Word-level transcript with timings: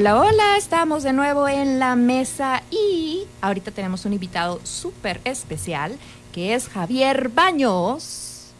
Hola, 0.00 0.16
hola, 0.16 0.56
estamos 0.56 1.02
de 1.02 1.12
nuevo 1.12 1.48
en 1.48 1.80
la 1.80 1.96
mesa 1.96 2.62
y 2.70 3.26
ahorita 3.40 3.72
tenemos 3.72 4.04
un 4.04 4.12
invitado 4.12 4.60
súper 4.62 5.20
especial 5.24 5.98
que 6.30 6.54
es 6.54 6.68
Javier 6.68 7.30
Baños. 7.30 8.52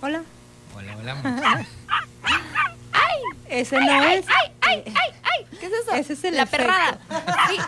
Hola. 0.00 0.24
Hola, 0.74 0.96
hola. 0.98 1.16
¡Ay! 2.92 3.20
Ese 3.48 3.78
no 3.78 4.02
es. 4.02 4.26
¡Ay, 4.28 4.52
ay, 4.62 4.82
ay, 4.86 5.10
ay! 5.22 5.58
¿Qué 5.60 5.66
es 5.66 5.72
eso? 5.72 5.92
Ese 5.92 6.14
es 6.14 6.24
el 6.24 6.36
La 6.36 6.42
efecto. 6.42 6.66
perrada. 6.66 6.98
Sí. 7.48 7.58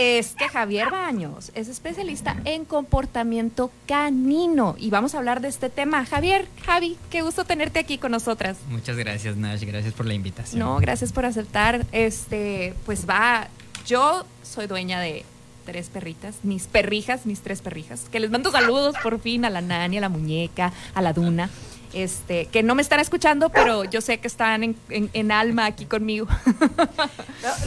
Es 0.00 0.36
que 0.36 0.48
Javier 0.48 0.90
Baños 0.92 1.50
es 1.56 1.66
especialista 1.66 2.36
en 2.44 2.64
comportamiento 2.64 3.72
canino 3.88 4.76
y 4.78 4.90
vamos 4.90 5.16
a 5.16 5.18
hablar 5.18 5.40
de 5.40 5.48
este 5.48 5.70
tema. 5.70 6.06
Javier, 6.06 6.46
Javi, 6.64 6.96
qué 7.10 7.22
gusto 7.22 7.44
tenerte 7.44 7.80
aquí 7.80 7.98
con 7.98 8.12
nosotras. 8.12 8.58
Muchas 8.68 8.96
gracias, 8.96 9.36
Nash. 9.36 9.64
Gracias 9.64 9.94
por 9.94 10.06
la 10.06 10.14
invitación. 10.14 10.60
No, 10.60 10.76
gracias 10.76 11.12
por 11.12 11.24
aceptar. 11.24 11.84
Este, 11.90 12.74
pues 12.86 13.08
va, 13.10 13.48
yo 13.88 14.24
soy 14.44 14.68
dueña 14.68 15.00
de 15.00 15.24
tres 15.66 15.88
perritas, 15.88 16.36
mis 16.44 16.68
perrijas, 16.68 17.26
mis 17.26 17.40
tres 17.40 17.60
perrijas, 17.60 18.02
que 18.08 18.20
les 18.20 18.30
mando 18.30 18.52
saludos 18.52 18.94
por 19.02 19.18
fin 19.18 19.44
a 19.44 19.50
la 19.50 19.62
Nani, 19.62 19.98
a 19.98 20.02
la 20.02 20.08
muñeca, 20.08 20.72
a 20.94 21.02
la 21.02 21.12
Duna. 21.12 21.50
Este, 21.94 22.46
que 22.46 22.62
no 22.62 22.74
me 22.74 22.82
están 22.82 23.00
escuchando, 23.00 23.48
pero 23.48 23.84
yo 23.84 24.00
sé 24.02 24.18
que 24.18 24.28
están 24.28 24.62
en, 24.62 24.76
en- 24.90 25.08
en 25.14 25.32
alma 25.32 25.64
aquí 25.66 25.86
conmigo. 25.86 26.26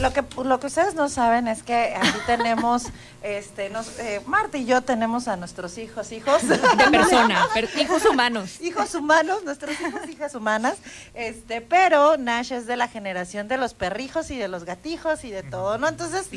lo 0.00 0.12
que, 0.12 0.22
lo 0.44 0.60
que 0.60 0.66
ustedes 0.66 0.94
no 0.94 1.08
saben 1.08 1.48
es 1.48 1.62
que 1.62 1.94
aquí 1.96 2.18
tenemos, 2.26 2.84
este, 3.22 3.70
nos, 3.70 3.98
eh, 3.98 4.20
Marta 4.26 4.58
y 4.58 4.66
yo 4.66 4.82
tenemos 4.82 5.28
a 5.28 5.36
nuestros 5.36 5.78
hijos, 5.78 6.12
hijos. 6.12 6.46
De 6.46 6.58
persona, 6.90 7.46
per- 7.54 7.70
hijos 7.80 8.04
humanos. 8.04 8.60
hijos 8.60 8.94
humanos, 8.94 9.42
nuestros 9.44 9.80
hijos, 9.80 10.08
hijas 10.10 10.34
humanas, 10.34 10.76
este, 11.14 11.62
pero 11.62 12.16
Nash 12.18 12.52
es 12.52 12.66
de 12.66 12.76
la 12.76 12.86
generación 12.88 13.48
de 13.48 13.56
los 13.56 13.72
perrijos 13.74 14.30
y 14.30 14.36
de 14.36 14.48
los 14.48 14.64
gatijos 14.64 15.24
y 15.24 15.30
de 15.30 15.42
todo, 15.42 15.78
¿no? 15.78 15.88
Entonces, 15.88 16.28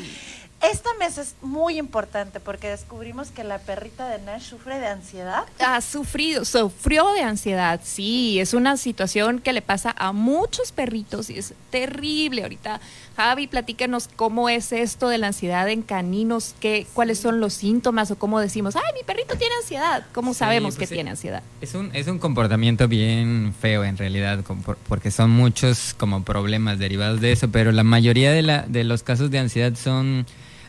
esta 0.62 0.88
mesa 0.98 1.22
es 1.22 1.36
muy 1.42 1.78
importante 1.78 2.40
porque 2.40 2.68
descubrimos 2.68 3.30
que 3.30 3.44
la 3.44 3.58
perrita 3.58 4.08
de 4.08 4.18
Nash 4.22 4.42
sufre 4.42 4.78
de 4.78 4.86
ansiedad. 4.86 5.44
Ha 5.60 5.80
sufrido, 5.80 6.44
sufrió 6.44 7.12
de 7.12 7.22
ansiedad, 7.22 7.80
sí, 7.84 8.40
es 8.40 8.54
una 8.54 8.76
situación 8.76 9.38
que 9.40 9.52
le 9.52 9.62
pasa 9.62 9.94
a 9.96 10.12
muchos 10.12 10.72
perritos 10.72 11.30
y 11.30 11.38
es 11.38 11.54
terrible. 11.70 12.42
Ahorita, 12.42 12.80
Javi, 13.16 13.46
platícanos 13.46 14.08
cómo 14.16 14.48
es 14.48 14.72
esto 14.72 15.08
de 15.08 15.18
la 15.18 15.28
ansiedad 15.28 15.68
en 15.68 15.82
caninos, 15.82 16.54
qué, 16.58 16.86
cuáles 16.94 17.18
son 17.18 17.38
los 17.40 17.52
síntomas 17.52 18.10
o 18.10 18.16
cómo 18.18 18.40
decimos, 18.40 18.76
ay, 18.76 18.92
mi 18.94 19.04
perrito 19.04 19.36
tiene 19.36 19.54
ansiedad. 19.62 20.04
¿Cómo 20.12 20.32
Sí, 20.32 20.40
sabemos 20.40 20.76
pues 20.76 20.88
que 20.88 20.94
tiene 20.94 21.10
ansiedad? 21.10 21.42
Es 21.60 21.74
un, 21.74 21.94
es 21.94 22.08
un 22.08 22.18
comportamiento 22.18 22.88
bien 22.88 23.54
feo 23.60 23.84
en 23.84 23.96
realidad, 23.96 24.40
porque 24.88 25.10
son 25.10 25.30
muchos 25.30 25.94
como 25.94 26.24
problemas 26.24 26.78
derivados 26.78 27.20
de 27.20 27.32
eso, 27.32 27.48
pero 27.50 27.72
la 27.72 27.84
mayoría 27.84 28.32
de, 28.32 28.42
la, 28.42 28.62
de 28.62 28.84
los 28.84 29.02
casos 29.02 29.30
de 29.30 29.38
ansiedad 29.38 29.74
son, 29.76 30.26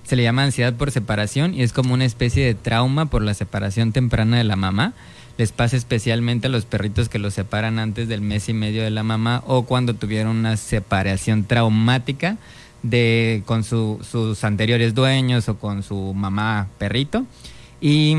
se 0.08 0.16
le 0.16 0.24
llama 0.24 0.44
ansiedad 0.44 0.74
por 0.74 0.90
separación 0.92 1.54
y 1.54 1.62
es 1.64 1.74
como 1.74 1.94
una 1.94 2.06
especie 2.06 2.46
de 2.46 2.56
trauma 2.56 3.08
por 3.08 3.22
la 3.22 3.34
separación 3.34 3.92
temprana 3.92 4.38
de 4.38 4.44
la 4.46 4.56
mamá. 4.56 4.94
Les 5.38 5.52
pasa 5.52 5.78
especialmente 5.78 6.48
a 6.48 6.50
los 6.50 6.66
perritos 6.66 7.10
que 7.10 7.20
los 7.20 7.34
separan 7.36 7.78
antes 7.78 8.08
del 8.08 8.22
mes 8.22 8.50
y 8.50 8.54
medio 8.54 8.82
de 8.84 8.90
la 8.90 9.04
mamá 9.04 9.44
o 9.46 9.64
cuando 9.66 9.94
tuvieron 9.94 10.38
una 10.38 10.58
separación 10.58 11.44
traumática 11.44 12.38
de 12.84 13.44
con 13.46 13.64
su- 13.64 14.00
sus 14.10 14.44
anteriores 14.44 14.96
dueños 14.96 15.48
o 15.50 15.58
con 15.58 15.84
su 15.84 16.14
mamá 16.14 16.68
perrito. 16.80 17.26
Y 17.82 18.16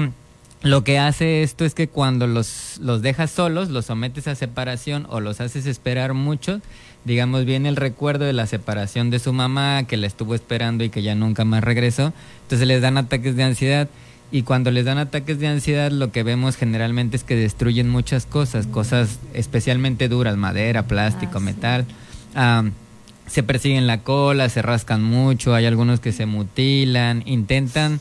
lo 0.62 0.84
que 0.84 0.98
hace 0.98 1.42
esto 1.42 1.64
es 1.64 1.74
que 1.74 1.88
cuando 1.88 2.26
los, 2.26 2.78
los 2.80 3.02
dejas 3.02 3.30
solos, 3.30 3.68
los 3.70 3.86
sometes 3.86 4.28
a 4.28 4.34
separación 4.34 5.06
o 5.08 5.20
los 5.20 5.40
haces 5.40 5.66
esperar 5.66 6.14
mucho, 6.14 6.60
digamos, 7.08 7.44
viene 7.44 7.68
el 7.68 7.74
recuerdo 7.76 8.24
de 8.24 8.32
la 8.32 8.46
separación 8.46 9.10
de 9.10 9.18
su 9.18 9.32
mamá, 9.32 9.82
que 9.88 9.96
la 9.96 10.06
estuvo 10.06 10.36
esperando 10.36 10.84
y 10.84 10.90
que 10.90 11.02
ya 11.02 11.16
nunca 11.16 11.44
más 11.44 11.64
regresó, 11.64 12.12
entonces 12.42 12.68
les 12.68 12.80
dan 12.80 12.98
ataques 12.98 13.34
de 13.34 13.42
ansiedad. 13.42 13.88
Y 14.30 14.42
cuando 14.42 14.70
les 14.70 14.84
dan 14.84 14.98
ataques 14.98 15.40
de 15.40 15.48
ansiedad, 15.48 15.90
lo 15.90 16.12
que 16.12 16.22
vemos 16.22 16.56
generalmente 16.56 17.16
es 17.16 17.24
que 17.24 17.34
destruyen 17.34 17.88
muchas 17.88 18.26
cosas, 18.26 18.66
cosas 18.66 19.18
especialmente 19.32 20.08
duras, 20.08 20.36
madera, 20.36 20.86
plástico, 20.86 21.38
Ah, 21.38 21.40
sí. 21.40 21.44
metal. 21.44 21.86
Se 23.26 23.42
persiguen 23.42 23.86
la 23.86 24.02
cola, 24.02 24.48
se 24.48 24.62
rascan 24.62 25.02
mucho, 25.02 25.54
hay 25.54 25.66
algunos 25.66 26.00
que 26.00 26.12
se 26.12 26.26
mutilan, 26.26 27.22
intentan 27.26 28.00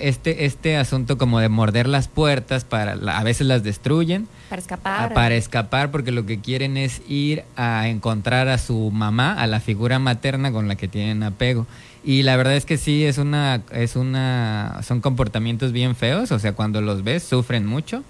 este 0.00 0.44
este 0.44 0.76
asunto 0.76 1.18
como 1.18 1.40
de 1.40 1.48
morder 1.48 1.88
las 1.88 2.08
puertas 2.08 2.64
para 2.64 2.94
la- 2.96 3.18
a 3.18 3.22
veces 3.24 3.46
las 3.46 3.62
destruyen 3.62 4.28
Para 4.48 4.60
a- 4.60 4.62
escapar. 4.62 5.14
para 5.14 5.34
escapar 5.34 5.90
porque 5.90 6.12
lo 6.12 6.26
que 6.26 6.40
quieren 6.40 6.76
es 6.76 7.02
ir 7.08 7.44
a 7.56 7.88
encontrar 7.88 8.48
a 8.48 8.58
su 8.58 8.90
mamá, 8.90 9.32
a 9.34 9.46
la 9.46 9.60
figura 9.60 9.98
materna 9.98 10.52
con 10.52 10.68
la 10.68 10.76
que 10.76 10.88
tienen 10.88 11.22
apego. 11.22 11.66
Y 12.04 12.22
la 12.24 12.36
verdad 12.36 12.56
es 12.56 12.64
que 12.64 12.78
sí 12.78 13.04
es 13.04 13.18
una 13.18 13.62
es 13.72 13.96
una 13.96 14.80
son 14.82 15.00
comportamientos 15.00 15.72
bien 15.72 15.94
feos, 15.96 16.32
o 16.32 16.38
sea, 16.38 16.52
cuando 16.54 16.80
los 16.80 17.04
ves 17.04 17.22
sufren 17.22 17.64
mucho. 17.66 18.02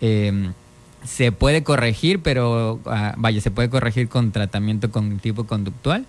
Eh, 0.00 0.50
se 1.04 1.32
puede 1.32 1.62
corregir, 1.62 2.20
pero 2.20 2.78
ah, 2.86 3.14
vaya, 3.16 3.40
se 3.40 3.50
puede 3.50 3.70
corregir 3.70 4.08
con 4.08 4.32
tratamiento 4.32 4.90
cognitivo 4.90 5.44
conductual, 5.44 6.04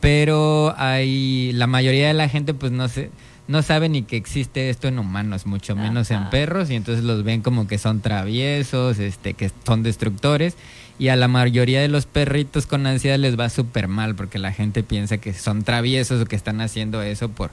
pero 0.00 0.74
hay 0.76 1.52
la 1.54 1.66
mayoría 1.66 2.08
de 2.08 2.14
la 2.14 2.28
gente 2.28 2.52
pues 2.54 2.70
no 2.70 2.86
se 2.88 3.10
no 3.48 3.62
sabe 3.62 3.88
ni 3.88 4.02
que 4.02 4.16
existe 4.16 4.70
esto 4.70 4.88
en 4.88 4.98
humanos, 4.98 5.46
mucho 5.46 5.76
menos 5.76 6.10
en 6.10 6.28
perros 6.30 6.70
y 6.70 6.74
entonces 6.74 7.04
los 7.04 7.22
ven 7.24 7.42
como 7.42 7.66
que 7.66 7.78
son 7.78 8.00
traviesos, 8.00 8.98
este 8.98 9.34
que 9.34 9.50
son 9.64 9.82
destructores 9.82 10.54
y 10.98 11.08
a 11.08 11.16
la 11.16 11.28
mayoría 11.28 11.80
de 11.80 11.88
los 11.88 12.06
perritos 12.06 12.66
con 12.66 12.86
ansiedad 12.86 13.18
les 13.18 13.38
va 13.38 13.48
súper 13.50 13.86
mal 13.88 14.14
porque 14.14 14.38
la 14.38 14.52
gente 14.52 14.82
piensa 14.82 15.18
que 15.18 15.32
son 15.34 15.62
traviesos 15.62 16.22
o 16.22 16.24
que 16.26 16.36
están 16.36 16.60
haciendo 16.60 17.02
eso 17.02 17.28
por 17.28 17.50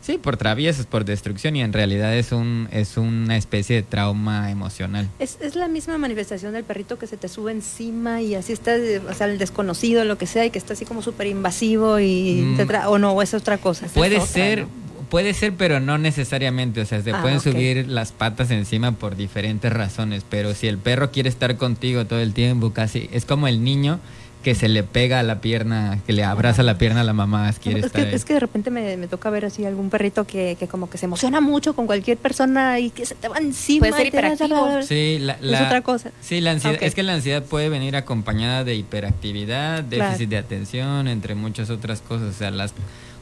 Sí, 0.00 0.16
por 0.16 0.36
traviesos, 0.36 0.86
por 0.86 1.04
destrucción 1.04 1.56
y 1.56 1.60
en 1.60 1.72
realidad 1.72 2.14
es 2.16 2.30
un 2.32 2.68
es 2.70 2.96
una 2.96 3.36
especie 3.36 3.74
de 3.76 3.82
trauma 3.82 4.50
emocional. 4.50 5.08
Es, 5.18 5.38
es 5.42 5.54
la 5.56 5.66
misma 5.68 5.98
manifestación 5.98 6.52
del 6.52 6.62
perrito 6.64 6.98
que 6.98 7.06
se 7.08 7.16
te 7.16 7.28
sube 7.28 7.50
encima 7.50 8.22
y 8.22 8.36
así 8.36 8.52
está, 8.52 8.76
o 9.10 9.12
sea, 9.12 9.26
el 9.26 9.38
desconocido, 9.38 10.04
lo 10.04 10.16
que 10.16 10.26
sea, 10.26 10.46
y 10.46 10.50
que 10.50 10.58
está 10.58 10.74
así 10.74 10.84
como 10.84 11.02
súper 11.02 11.26
invasivo 11.26 11.98
y 11.98 12.42
Mm. 12.42 12.56
te 12.56 12.66
tra- 12.66 12.86
o 12.86 12.98
no, 12.98 13.10
o 13.12 13.22
es 13.22 13.34
otra 13.34 13.58
cosa. 13.58 13.86
Puede 13.88 14.16
otra, 14.16 14.26
ser, 14.28 14.60
¿no? 14.62 14.68
Puede 15.10 15.34
ser, 15.34 15.54
pero 15.54 15.80
no 15.80 15.98
necesariamente. 15.98 16.80
O 16.80 16.86
sea, 16.86 17.02
se 17.02 17.10
Ah, 17.12 17.20
pueden 17.22 17.40
subir 17.40 17.88
las 17.88 18.12
patas 18.12 18.50
encima 18.50 18.92
por 18.92 19.16
diferentes 19.16 19.72
razones. 19.72 20.24
Pero 20.28 20.54
si 20.54 20.66
el 20.68 20.78
perro 20.78 21.10
quiere 21.10 21.28
estar 21.28 21.56
contigo 21.56 22.06
todo 22.06 22.20
el 22.20 22.32
tiempo, 22.34 22.72
casi 22.72 23.08
es 23.12 23.24
como 23.24 23.48
el 23.48 23.62
niño 23.64 24.00
que 24.42 24.54
se 24.54 24.68
le 24.68 24.84
pega 24.84 25.18
a 25.18 25.24
la 25.24 25.40
pierna, 25.40 25.98
que 26.06 26.12
le 26.12 26.22
abraza 26.22 26.62
la 26.62 26.78
pierna 26.78 27.00
a 27.00 27.04
la 27.04 27.12
mamá, 27.12 27.52
quiere 27.60 27.80
es, 27.80 27.86
estar 27.86 28.02
que, 28.02 28.08
ahí. 28.10 28.14
es 28.14 28.24
que 28.24 28.34
de 28.34 28.40
repente 28.40 28.70
me, 28.70 28.96
me 28.96 29.08
toca 29.08 29.28
ver 29.30 29.44
así 29.44 29.64
algún 29.64 29.90
perrito 29.90 30.26
que, 30.28 30.56
que 30.58 30.68
como 30.68 30.88
que 30.88 30.96
se 30.96 31.06
emociona 31.06 31.40
mucho 31.40 31.74
con 31.74 31.86
cualquier 31.86 32.18
persona 32.18 32.78
y 32.78 32.90
que 32.90 33.04
se 33.04 33.16
te 33.16 33.26
va 33.26 33.38
encima. 33.38 33.80
Puede 33.88 33.94
ser 33.98 34.06
hiperactivo. 34.06 34.82
Sí, 34.82 35.18
la, 35.20 35.32
Es 35.42 35.60
otra 35.60 35.82
cosa. 35.82 36.12
Sí, 36.20 36.40
la 36.40 36.52
ansiedad, 36.52 36.78
es 36.80 36.94
que 36.94 37.02
la 37.02 37.14
ansiedad 37.14 37.42
puede 37.42 37.68
venir 37.68 37.96
acompañada 37.96 38.62
de 38.62 38.76
hiperactividad, 38.76 39.82
déficit 39.82 40.28
Claro. 40.28 40.30
de 40.30 40.36
atención, 40.38 41.08
entre 41.08 41.34
muchas 41.34 41.68
otras 41.68 42.00
cosas. 42.00 42.34
O 42.34 42.38
sea, 42.38 42.52
las 42.52 42.72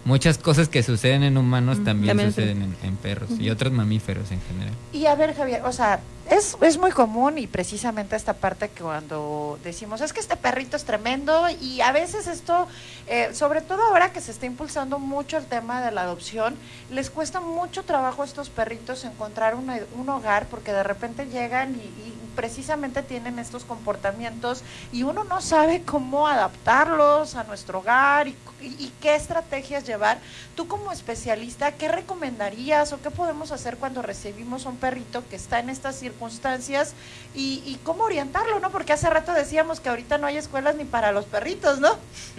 muchas 0.06 0.38
cosas 0.38 0.68
que 0.68 0.82
suceden 0.82 1.22
en 1.24 1.36
humanos 1.36 1.84
también, 1.84 2.08
también 2.16 2.30
suceden 2.30 2.62
en, 2.62 2.76
en 2.82 2.96
perros 2.96 3.28
y 3.38 3.50
otros 3.50 3.72
mamíferos 3.72 4.30
en 4.30 4.40
general. 4.40 4.72
Y 4.92 5.04
a 5.06 5.14
ver, 5.14 5.34
Javier, 5.36 5.62
o 5.64 5.72
sea, 5.72 6.00
es, 6.30 6.56
es 6.60 6.78
muy 6.78 6.90
común 6.90 7.38
y 7.38 7.46
precisamente 7.46 8.16
esta 8.16 8.32
parte 8.32 8.68
que 8.70 8.82
cuando 8.82 9.58
decimos, 9.62 10.00
es 10.00 10.12
que 10.12 10.20
este 10.20 10.36
perrito 10.36 10.76
es 10.76 10.84
tremendo 10.84 11.46
y 11.60 11.80
a 11.82 11.92
veces 11.92 12.26
esto, 12.26 12.66
eh, 13.06 13.30
sobre 13.32 13.60
todo 13.60 13.82
ahora 13.82 14.12
que 14.12 14.20
se 14.20 14.30
está 14.32 14.46
impulsando 14.46 14.98
mucho 14.98 15.36
el 15.36 15.44
tema 15.46 15.82
de 15.82 15.92
la 15.92 16.02
adopción, 16.02 16.56
les 16.90 17.10
cuesta 17.10 17.40
mucho 17.40 17.84
trabajo 17.84 18.22
a 18.22 18.24
estos 18.24 18.48
perritos 18.48 19.04
encontrar 19.04 19.54
una- 19.54 19.78
un 19.96 20.08
hogar 20.08 20.46
porque 20.46 20.72
de 20.72 20.82
repente 20.82 21.26
llegan 21.26 21.74
y, 21.74 21.78
y 21.78 22.12
precisamente 22.34 23.02
tienen 23.02 23.38
estos 23.38 23.64
comportamientos 23.64 24.62
y 24.92 25.04
uno 25.04 25.24
no 25.24 25.40
sabe 25.40 25.82
cómo 25.84 26.26
adaptarlos 26.28 27.34
a 27.36 27.44
nuestro 27.44 27.78
hogar 27.78 28.28
y, 28.28 28.36
y- 28.62 28.92
qué 29.00 29.14
estrategias 29.14 29.86
llevar. 29.86 30.18
Tú 30.54 30.66
como 30.66 30.90
especialista, 30.90 31.72
¿qué 31.72 31.88
recomendarías 31.88 32.92
o 32.92 33.00
qué 33.02 33.10
podemos 33.10 33.52
hacer 33.52 33.76
cuando 33.76 34.02
recibimos 34.02 34.66
a 34.66 34.70
un 34.70 34.76
perrito 34.76 35.22
que 35.28 35.36
está 35.36 35.60
en 35.60 35.68
estas 35.70 35.98
circunstancias 35.98 36.94
y, 37.34 37.62
y 37.66 37.78
cómo 37.84 38.04
orientarlo, 38.04 38.58
¿no? 38.60 38.70
Porque 38.70 38.92
hace 38.92 39.08
rato 39.10 39.32
decíamos 39.32 39.80
que 39.80 39.88
ahorita 39.90 40.18
no 40.18 40.26
hay 40.26 40.36
escuelas 40.38 40.76
ni 40.76 40.84
para 40.84 41.12
los 41.12 41.24
perritos, 41.26 41.78
¿no? 41.80 41.90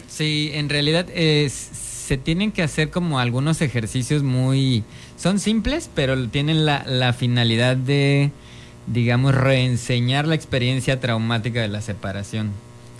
Sí, 0.09 0.51
en 0.53 0.69
realidad 0.69 1.06
eh, 1.09 1.50
se 1.50 2.18
tienen 2.18 2.51
que 2.51 2.63
hacer 2.63 2.89
como 2.89 3.19
algunos 3.19 3.62
ejercicios 3.62 4.24
muy... 4.24 4.83
Son 5.18 5.39
simples, 5.39 5.89
pero 5.94 6.27
tienen 6.30 6.65
la, 6.65 6.83
la 6.86 7.13
finalidad 7.13 7.75
de, 7.77 8.31
digamos, 8.88 9.33
reenseñar 9.36 10.27
la 10.27 10.36
experiencia 10.36 11.00
traumática 11.00 11.62
de 11.62 11.68
la 11.68 11.81
separación. 11.81 12.51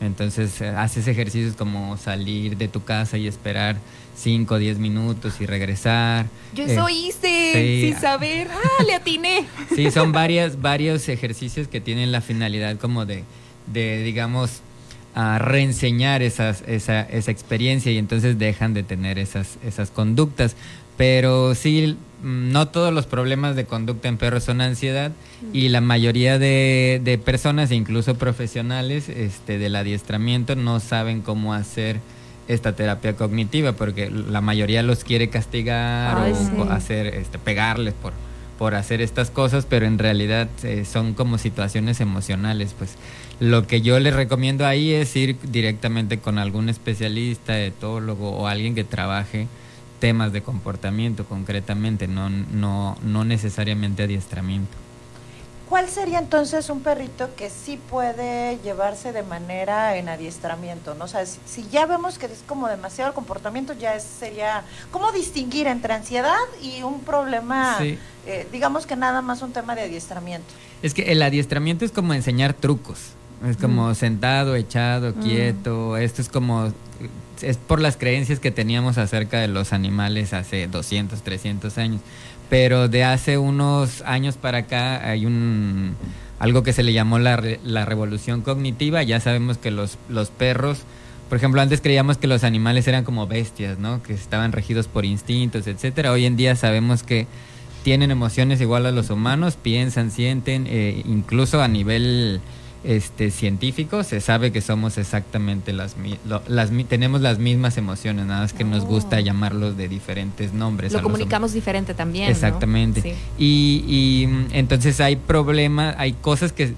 Entonces 0.02 0.62
eh, 0.62 0.68
haces 0.70 1.08
ejercicios 1.08 1.56
como 1.56 1.98
salir 1.98 2.58
de 2.58 2.68
tu 2.68 2.84
casa 2.84 3.18
y 3.18 3.28
esperar 3.28 3.78
5 4.16 4.54
o 4.56 4.58
10 4.58 4.78
minutos 4.80 5.36
y 5.40 5.46
regresar. 5.46 6.28
Yo 6.54 6.66
Eh, 6.66 6.74
eso 6.74 6.88
hice 6.90 7.52
sí. 7.54 7.82
sin 7.92 8.00
saber. 8.00 8.48
¡Ah, 8.52 8.84
le 8.84 8.94
atiné! 8.96 9.46
Sí, 9.76 9.90
son 9.92 10.12
varias, 10.12 10.62
varios 10.62 11.08
ejercicios 11.10 11.68
que 11.68 11.82
tienen 11.82 12.12
la 12.12 12.22
finalidad 12.22 12.78
como 12.78 13.06
de, 13.06 13.24
de 13.68 14.04
digamos, 14.04 14.62
a 15.16 15.40
reenseñar 15.40 16.22
esas, 16.22 16.64
esa, 16.68 17.02
esa 17.02 17.32
experiencia 17.32 17.92
y 17.92 17.98
entonces 17.98 18.38
dejan 18.38 18.74
de 18.76 18.84
tener 18.84 19.18
esas, 19.18 19.58
esas 19.66 19.90
conductas. 19.90 20.56
Pero 20.98 21.56
sí, 21.56 21.96
no 22.24 22.68
todos 22.68 22.94
los 22.94 23.06
problemas 23.06 23.56
de 23.56 23.66
conducta 23.66 24.08
en 24.08 24.18
perros 24.18 24.44
son 24.44 24.62
ansiedad 24.62 25.12
y 25.54 25.70
la 25.70 25.82
mayoría 25.82 26.40
de, 26.40 27.00
de 27.04 27.18
personas, 27.18 27.72
incluso 27.72 28.16
profesionales 28.16 29.08
este, 29.08 29.60
del 29.60 29.76
adiestramiento, 29.76 30.56
no 30.56 30.80
saben 30.80 31.22
cómo 31.22 31.54
hacer 31.54 32.00
esta 32.48 32.76
terapia 32.76 33.16
cognitiva 33.16 33.74
porque 33.74 34.10
la 34.10 34.42
mayoría 34.42 34.82
los 34.84 35.04
quiere 35.04 35.30
castigar 35.30 36.18
Ay, 36.18 36.32
o, 36.32 36.36
sí. 36.36 36.52
o 36.58 36.64
hacer 36.64 37.08
este 37.08 37.38
pegarles 37.40 37.94
por 37.94 38.14
por 38.58 38.74
hacer 38.74 39.02
estas 39.02 39.30
cosas 39.30 39.66
pero 39.70 39.86
en 39.86 40.00
realidad 40.00 40.48
eh, 40.64 40.86
son 40.86 41.14
como 41.14 41.38
situaciones 41.38 42.00
emocionales 42.00 42.74
pues 42.78 42.96
lo 43.40 43.68
que 43.68 43.82
yo 43.82 44.00
les 44.00 44.16
recomiendo 44.16 44.66
ahí 44.66 44.94
es 44.94 45.16
ir 45.16 45.38
directamente 45.44 46.20
con 46.20 46.40
algún 46.40 46.70
especialista 46.70 47.60
etólogo 47.60 48.32
o 48.32 48.48
alguien 48.48 48.74
que 48.74 48.84
trabaje 48.84 49.48
temas 50.00 50.32
de 50.32 50.42
comportamiento 50.44 51.26
concretamente 51.26 52.08
no 52.08 52.30
no 52.30 52.98
no 53.04 53.24
necesariamente 53.24 54.04
adiestramiento 54.04 54.76
¿Cuál 55.70 55.90
sería 55.90 56.20
entonces 56.20 56.70
un 56.70 56.80
perrito 56.80 57.30
que 57.36 57.50
sí 57.50 57.78
puede 57.90 58.58
llevarse 58.64 59.12
de 59.12 59.22
manera 59.22 59.98
en 59.98 60.08
adiestramiento? 60.08 60.96
¿no? 60.96 61.04
O 61.04 61.08
sea, 61.10 61.26
si, 61.26 61.40
si 61.46 61.68
ya 61.70 61.86
vemos 61.86 62.18
que 62.18 62.28
es 62.28 62.42
como 62.48 62.70
demasiado 62.70 63.10
el 63.10 63.14
comportamiento, 63.14 63.74
ya 63.74 63.94
es- 63.94 64.04
sería... 64.04 64.64
¿Cómo 64.92 65.12
distinguir 65.12 65.68
entre 65.68 65.94
ansiedad 65.94 66.38
y 66.62 66.84
un 66.84 67.02
problema, 67.02 67.76
Sí. 67.80 68.00
eh, 68.26 68.48
digamos 68.50 68.86
que 68.86 68.96
nada 68.96 69.22
más 69.22 69.42
un 69.42 69.52
tema 69.52 69.76
de 69.76 69.82
adiestramiento? 69.82 70.48
Es 70.82 70.94
que 70.94 71.12
el 71.12 71.22
adiestramiento 71.22 71.84
es 71.84 71.92
como 71.92 72.14
enseñar 72.14 72.54
trucos. 72.54 73.00
Es 73.46 73.58
como 73.58 73.94
sentado, 73.94 74.56
echado, 74.56 75.16
quieto. 75.16 75.98
Esto 75.98 76.22
es 76.22 76.30
como. 76.30 76.72
Es 77.42 77.58
por 77.58 77.82
las 77.82 77.98
creencias 77.98 78.40
que 78.40 78.52
teníamos 78.52 78.98
acerca 78.98 79.40
de 79.40 79.48
los 79.48 79.74
animales 79.74 80.34
hace 80.34 80.68
200, 80.68 81.22
300 81.22 81.78
años. 81.78 82.02
Pero 82.50 82.88
de 82.88 83.04
hace 83.04 83.38
unos 83.38 84.02
años 84.02 84.38
para 84.38 84.60
acá 84.60 85.10
hay 85.10 85.26
un. 85.26 85.96
Algo 86.40 86.64
que 86.64 86.72
se 86.72 86.84
le 86.84 86.94
llamó 86.94 87.20
la, 87.20 87.42
la 87.64 87.86
revolución 87.86 88.42
cognitiva. 88.42 89.04
Ya 89.04 89.20
sabemos 89.20 89.58
que 89.58 89.72
los, 89.72 89.98
los 90.08 90.30
perros. 90.30 90.80
Por 91.30 91.38
ejemplo, 91.38 91.60
antes 91.62 91.82
creíamos 91.82 92.18
que 92.18 92.28
los 92.28 92.44
animales 92.44 92.88
eran 92.88 93.04
como 93.04 93.28
bestias, 93.28 93.80
¿no? 93.80 94.02
Que 94.02 94.14
estaban 94.14 94.52
regidos 94.54 94.88
por 94.88 95.04
instintos, 95.04 95.68
etcétera. 95.68 96.12
Hoy 96.12 96.26
en 96.26 96.38
día 96.38 96.56
sabemos 96.56 97.04
que 97.04 97.28
tienen 97.84 98.12
emociones 98.12 98.62
igual 98.62 98.86
a 98.86 98.92
los 98.92 99.10
humanos, 99.10 99.58
piensan, 99.62 100.12
sienten, 100.12 100.68
eh, 100.68 101.04
incluso 101.06 101.62
a 101.62 101.68
nivel 101.68 102.42
este 102.88 103.32
científico 103.32 104.04
se 104.04 104.22
sabe 104.22 104.52
que 104.54 104.62
somos 104.62 104.98
exactamente 104.98 105.74
las, 105.74 105.96
lo- 106.28 106.42
las 106.48 106.72
tenemos 106.88 107.20
las 107.22 107.38
mismas 107.38 107.78
emociones, 107.78 108.26
nada 108.26 108.42
más 108.42 108.54
que 108.54 108.64
nos 108.64 108.84
Oh. 108.84 108.88
gusta 108.88 109.20
llamarlos 109.20 109.76
de 109.76 109.88
diferentes 109.90 110.54
nombres. 110.54 110.94
Lo 110.94 111.02
comunicamos 111.04 111.52
diferente 111.54 111.94
también. 111.94 112.26
¿no? 112.26 112.32
Exactamente. 112.32 113.02
Sí. 113.02 113.14
Y, 113.38 113.84
y, 114.24 114.28
mm, 114.28 114.46
entonces 114.54 115.02
hay 115.02 115.18
problemas, 115.18 115.96
hay 115.98 116.14
cosas 116.14 116.54
que, 116.54 116.74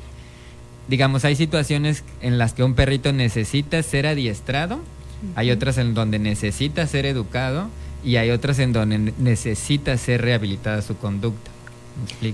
digamos, 0.87 1.25
hay 1.25 1.35
situaciones 1.35 2.03
en 2.21 2.37
las 2.39 2.53
que 2.53 2.63
un 2.63 2.73
perrito 2.73 3.13
necesita 3.13 3.81
ser 3.83 4.07
adiestrado, 4.07 4.79
hay 5.35 5.51
otras 5.51 5.77
en 5.77 5.93
donde 5.93 6.17
necesita 6.17 6.87
ser 6.87 7.05
educado 7.05 7.69
y 8.03 8.15
hay 8.15 8.31
otras 8.31 8.57
en 8.59 8.73
donde 8.73 8.97
ne- 8.97 9.13
necesita 9.19 9.95
ser 9.97 10.21
rehabilitada 10.21 10.81
su 10.81 10.97
conducta. 10.97 11.51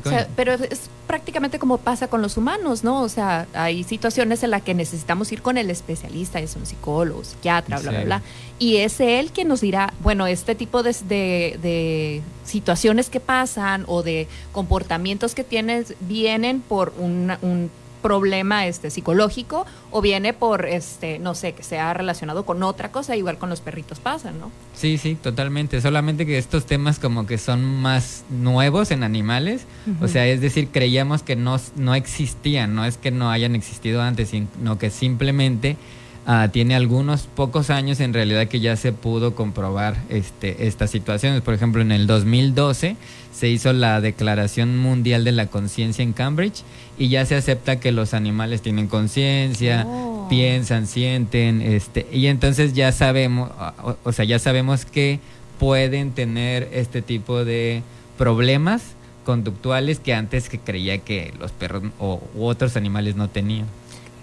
O 0.09 0.11
sea, 0.11 0.27
pero 0.35 0.53
es 0.53 0.89
prácticamente 1.07 1.57
como 1.59 1.77
pasa 1.77 2.07
con 2.07 2.21
los 2.21 2.37
humanos, 2.37 2.83
¿no? 2.83 3.01
O 3.01 3.09
sea, 3.09 3.47
hay 3.53 3.83
situaciones 3.83 4.43
en 4.43 4.51
las 4.51 4.61
que 4.61 4.73
necesitamos 4.73 5.31
ir 5.31 5.41
con 5.41 5.57
el 5.57 5.69
especialista, 5.69 6.39
es 6.39 6.55
un 6.55 6.65
psicólogo, 6.65 7.23
psiquiatra, 7.23 7.79
bla, 7.79 7.89
bla, 7.91 7.99
bla. 8.05 8.21
Y 8.59 8.77
es 8.77 8.99
él 8.99 9.31
quien 9.31 9.47
nos 9.47 9.61
dirá, 9.61 9.93
bueno, 10.01 10.27
este 10.27 10.55
tipo 10.55 10.83
de, 10.83 10.93
de- 11.07 11.59
de 11.61 12.21
situaciones 12.45 13.09
que 13.09 13.19
pasan 13.19 13.85
o 13.87 14.03
de 14.03 14.27
comportamientos 14.51 15.35
que 15.35 15.43
tienes 15.43 15.93
vienen 16.01 16.61
por 16.61 16.93
una- 16.97 17.39
un 17.41 17.69
problema 18.05 18.67
este 18.67 18.91
psicológico 18.91 19.65
o 19.89 19.99
viene 19.99 20.31
por 20.33 20.67
este 20.67 21.17
no 21.17 21.33
sé 21.33 21.53
que 21.53 21.63
sea 21.63 21.91
relacionado 21.95 22.45
con 22.45 22.61
otra 22.61 22.91
cosa 22.91 23.15
igual 23.15 23.39
con 23.39 23.49
los 23.49 23.61
perritos 23.61 23.99
pasan 23.99 24.39
no 24.39 24.51
Sí, 24.75 24.97
sí, 24.97 25.15
totalmente. 25.15 25.79
Solamente 25.81 26.25
que 26.25 26.37
estos 26.37 26.65
temas 26.65 26.99
como 26.99 27.25
que 27.25 27.37
son 27.37 27.63
más 27.63 28.25
nuevos 28.29 28.91
en 28.91 29.03
animales. 29.03 29.65
O 30.01 30.07
sea, 30.07 30.27
es 30.27 30.41
decir, 30.41 30.67
creíamos 30.69 31.23
que 31.23 31.35
no, 31.35 31.57
no 31.77 31.95
existían, 31.95 32.75
no 32.75 32.83
es 32.83 32.97
que 32.97 33.09
no 33.09 33.31
hayan 33.31 33.55
existido 33.55 34.01
antes, 34.01 34.29
sino 34.29 34.77
que 34.77 34.89
simplemente 34.89 35.77
ah, 36.25 36.49
tiene 36.51 36.75
algunos 36.75 37.23
pocos 37.23 37.69
años 37.69 37.99
en 37.99 38.13
realidad 38.13 38.47
que 38.47 38.59
ya 38.59 38.75
se 38.75 38.91
pudo 38.91 39.35
comprobar 39.35 39.95
este, 40.09 40.67
estas 40.67 40.91
situaciones. 40.91 41.41
Por 41.41 41.53
ejemplo, 41.53 41.81
en 41.81 41.91
el 41.91 42.07
2012 42.07 42.95
se 43.33 43.49
hizo 43.49 43.73
la 43.73 43.99
Declaración 44.01 44.77
Mundial 44.77 45.23
de 45.23 45.31
la 45.31 45.47
Conciencia 45.47 46.03
en 46.03 46.13
Cambridge 46.13 46.63
y 46.97 47.09
ya 47.09 47.25
se 47.25 47.35
acepta 47.35 47.79
que 47.79 47.91
los 47.91 48.13
animales 48.13 48.61
tienen 48.61 48.87
conciencia, 48.87 49.85
Oh. 49.87 50.27
piensan, 50.29 50.87
sienten, 50.87 51.61
este, 51.61 52.07
y 52.11 52.27
entonces 52.27 52.73
ya 52.73 52.91
sabemos, 52.91 53.51
o, 53.83 53.97
o 54.03 54.11
sea, 54.11 54.25
ya 54.25 54.39
sabemos 54.39 54.85
que 54.85 55.19
pueden 55.59 56.11
tener 56.11 56.69
este 56.71 57.01
tipo 57.01 57.45
de 57.45 57.83
problemas 58.17 58.81
conductuales 59.25 59.99
que 59.99 60.13
antes 60.13 60.49
que 60.49 60.59
creía 60.59 60.99
que 60.99 61.33
los 61.39 61.51
perros 61.51 61.83
o 61.99 62.21
u 62.35 62.45
otros 62.45 62.77
animales 62.77 63.15
no 63.15 63.27
tenían. 63.29 63.65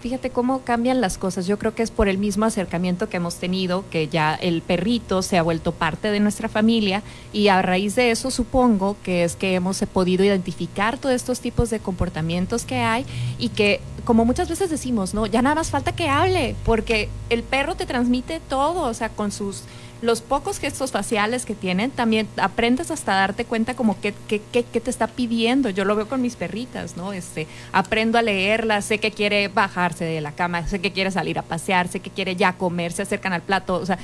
Fíjate 0.02 0.30
cómo 0.30 0.62
cambian 0.62 1.00
las 1.00 1.16
cosas. 1.16 1.46
Yo 1.46 1.60
creo 1.60 1.76
que 1.76 1.84
es 1.84 1.92
por 1.92 2.08
el 2.08 2.18
mismo 2.18 2.44
acercamiento 2.44 3.08
que 3.08 3.18
hemos 3.18 3.36
tenido, 3.36 3.84
que 3.88 4.08
ya 4.08 4.34
el 4.34 4.60
perrito 4.60 5.22
se 5.22 5.38
ha 5.38 5.42
vuelto 5.42 5.70
parte 5.70 6.10
de 6.10 6.18
nuestra 6.18 6.48
familia 6.48 7.04
y 7.32 7.46
a 7.46 7.62
raíz 7.62 7.94
de 7.94 8.10
eso 8.10 8.32
supongo 8.32 8.96
que 9.04 9.22
es 9.22 9.36
que 9.36 9.54
hemos 9.54 9.80
podido 9.92 10.24
identificar 10.24 10.98
todos 10.98 11.14
estos 11.14 11.38
tipos 11.38 11.70
de 11.70 11.78
comportamientos 11.78 12.64
que 12.64 12.78
hay 12.78 13.06
y 13.38 13.50
que, 13.50 13.80
como 14.04 14.24
muchas 14.24 14.48
veces 14.48 14.70
decimos, 14.70 15.14
no, 15.14 15.26
ya 15.26 15.40
nada 15.40 15.54
más 15.54 15.70
falta 15.70 15.92
que 15.92 16.08
hable, 16.08 16.56
porque 16.64 17.08
el 17.30 17.44
perro 17.44 17.76
te 17.76 17.86
transmite 17.86 18.40
todo, 18.48 18.82
o 18.82 18.94
sea, 18.94 19.08
con 19.08 19.30
sus 19.30 19.62
los 20.02 20.20
pocos 20.20 20.58
gestos 20.58 20.90
faciales 20.90 21.46
que 21.46 21.54
tienen, 21.54 21.92
también 21.92 22.28
aprendes 22.36 22.90
hasta 22.90 23.14
darte 23.14 23.44
cuenta 23.44 23.74
como 23.74 24.00
qué, 24.00 24.12
qué, 24.28 24.40
qué, 24.52 24.62
te 24.62 24.90
está 24.90 25.06
pidiendo. 25.06 25.70
Yo 25.70 25.84
lo 25.84 25.94
veo 25.94 26.08
con 26.08 26.20
mis 26.20 26.34
perritas, 26.34 26.96
¿no? 26.96 27.12
Este, 27.12 27.46
aprendo 27.72 28.18
a 28.18 28.22
leerla, 28.22 28.82
sé 28.82 28.98
que 28.98 29.12
quiere 29.12 29.46
bajarse 29.46 30.04
de 30.04 30.20
la 30.20 30.32
cama, 30.32 30.66
sé 30.66 30.80
que 30.80 30.92
quiere 30.92 31.12
salir 31.12 31.38
a 31.38 31.42
pasear, 31.42 31.86
sé 31.86 32.00
que 32.00 32.10
quiere 32.10 32.34
ya 32.34 32.54
comer, 32.54 32.92
se 32.92 33.02
acercan 33.02 33.32
al 33.32 33.42
plato, 33.42 33.76
o 33.76 33.86
sea, 33.86 33.98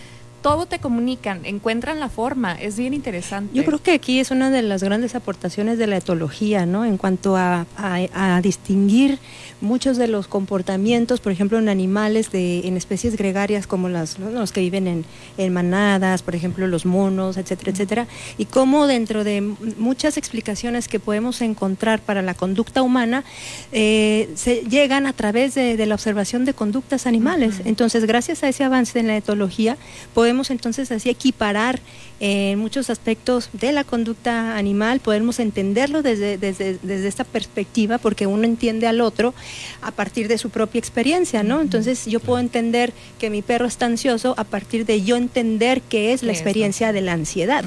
todo 0.48 0.66
te 0.66 0.78
comunican, 0.78 1.44
encuentran 1.44 2.00
la 2.00 2.08
forma, 2.08 2.54
es 2.54 2.76
bien 2.76 2.94
interesante. 2.94 3.50
Yo 3.54 3.64
creo 3.64 3.82
que 3.82 3.92
aquí 3.92 4.18
es 4.20 4.30
una 4.30 4.50
de 4.50 4.62
las 4.62 4.82
grandes 4.82 5.14
aportaciones 5.14 5.76
de 5.78 5.86
la 5.86 5.96
etología, 5.98 6.64
¿no? 6.64 6.84
En 6.84 6.96
cuanto 6.96 7.36
a, 7.36 7.66
a- 7.76 8.36
a 8.36 8.40
distinguir 8.40 9.18
muchos 9.60 9.96
de 9.96 10.06
los 10.06 10.28
comportamientos, 10.28 11.20
por 11.20 11.32
ejemplo, 11.32 11.58
en 11.58 11.68
animales, 11.68 12.30
de, 12.30 12.60
en 12.66 12.76
especies 12.76 13.16
gregarias 13.16 13.66
como 13.66 13.88
las, 13.88 14.18
¿no? 14.20 14.30
los 14.30 14.52
que 14.52 14.60
viven 14.60 14.86
en, 14.86 15.04
en 15.36 15.52
manadas, 15.52 16.22
por 16.22 16.34
ejemplo, 16.36 16.66
los 16.68 16.86
monos, 16.86 17.36
etcétera, 17.36 17.72
etcétera, 17.72 18.06
y 18.38 18.44
cómo 18.46 18.86
dentro 18.86 19.24
de 19.24 19.40
muchas 19.76 20.16
explicaciones 20.16 20.86
que 20.86 21.00
podemos 21.00 21.40
encontrar 21.42 21.98
para 22.00 22.22
la 22.22 22.34
conducta 22.34 22.82
humana, 22.82 23.24
eh, 23.72 24.30
se 24.36 24.62
llegan 24.62 25.06
a 25.06 25.12
través 25.12 25.54
de, 25.56 25.76
de 25.76 25.86
la 25.86 25.94
observación 25.96 26.44
de 26.44 26.54
conductas 26.54 27.06
animales. 27.06 27.56
Entonces, 27.64 28.04
gracias 28.06 28.44
a 28.44 28.48
ese 28.48 28.62
avance 28.62 29.00
en 29.00 29.08
la 29.08 29.16
etología, 29.16 29.76
podemos 30.14 30.37
entonces 30.50 30.90
así 30.92 31.10
equiparar 31.10 31.80
en 32.20 32.58
muchos 32.58 32.90
aspectos 32.90 33.48
de 33.52 33.72
la 33.72 33.84
conducta 33.84 34.56
animal, 34.56 34.98
podemos 35.00 35.38
entenderlo 35.38 36.02
desde, 36.02 36.36
desde, 36.36 36.78
desde 36.82 37.06
esta 37.06 37.24
perspectiva, 37.24 37.98
porque 37.98 38.26
uno 38.26 38.44
entiende 38.44 38.86
al 38.88 39.00
otro 39.00 39.34
a 39.82 39.92
partir 39.92 40.26
de 40.26 40.36
su 40.38 40.50
propia 40.50 40.78
experiencia, 40.80 41.42
¿no? 41.44 41.60
Entonces 41.60 42.06
yo 42.06 42.18
puedo 42.20 42.40
entender 42.40 42.92
que 43.20 43.30
mi 43.30 43.42
perro 43.42 43.66
está 43.66 43.86
ansioso 43.86 44.34
a 44.36 44.44
partir 44.44 44.84
de 44.84 45.02
yo 45.02 45.16
entender 45.16 45.80
qué 45.82 46.12
es 46.12 46.22
la 46.22 46.28
¿Qué 46.28 46.32
es 46.32 46.38
experiencia 46.40 46.92
de 46.92 47.00
la 47.02 47.12
ansiedad. 47.12 47.64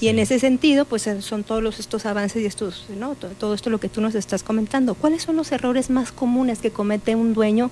Y 0.00 0.08
en 0.08 0.18
ese 0.18 0.38
sentido, 0.38 0.84
pues 0.84 1.06
eh, 1.06 1.22
son 1.22 1.42
todos 1.44 1.62
los- 1.62 1.78
estos 1.80 2.04
avances 2.06 2.42
y 2.42 2.46
estos, 2.46 2.86
¿no? 2.98 3.14
To- 3.14 3.28
todo 3.28 3.54
esto 3.54 3.70
lo 3.70 3.80
que 3.80 3.88
tú 3.88 4.00
nos 4.00 4.14
estás 4.14 4.42
comentando. 4.42 4.94
¿Cuáles 4.94 5.22
son 5.22 5.36
los 5.36 5.50
errores 5.52 5.88
más 5.90 6.12
comunes 6.12 6.58
que 6.58 6.70
comete 6.70 7.14
un 7.14 7.32
dueño 7.32 7.70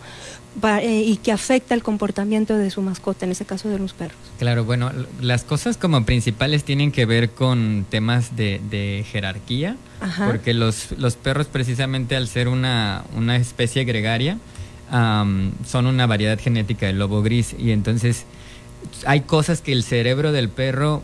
eh, 0.81 1.03
y 1.07 1.17
que 1.17 1.33
afecta 1.33 1.75
el 1.75 1.83
comportamiento 1.83 2.57
de 2.57 2.71
su 2.71 2.83
mascota, 2.83 3.25
en 3.25 3.33
ese 3.33 3.45
caso 3.45 3.69
de 3.69 3.79
los 3.79 3.93
perros? 3.95 4.17
Claro, 4.39 4.65
bueno, 4.65 4.91
las 5.21 5.45
cosas 5.45 5.77
como 5.77 5.97
principales 6.23 6.63
tienen 6.63 6.93
que 6.93 7.05
ver 7.05 7.31
con 7.31 7.85
temas 7.91 8.37
de, 8.37 8.61
de 8.71 9.05
jerarquía, 9.11 9.77
Ajá. 10.01 10.29
porque 10.29 10.55
los, 10.55 10.93
los 10.97 11.17
perros 11.17 11.49
precisamente 11.49 12.15
al 12.15 12.29
ser 12.29 12.47
una, 12.47 13.03
una 13.17 13.35
especie 13.35 13.83
gregaria, 13.83 14.39
am, 14.89 15.51
son 15.67 15.87
una 15.87 16.07
variedad 16.07 16.39
genética 16.39 16.87
del 16.87 17.01
lobo 17.01 17.23
gris 17.23 17.57
y 17.59 17.73
entonces 17.73 18.25
hay 19.05 19.23
cosas 19.23 19.63
que 19.63 19.73
el 19.73 19.83
cerebro 19.83 20.31
del 20.31 20.49
perro 20.49 21.03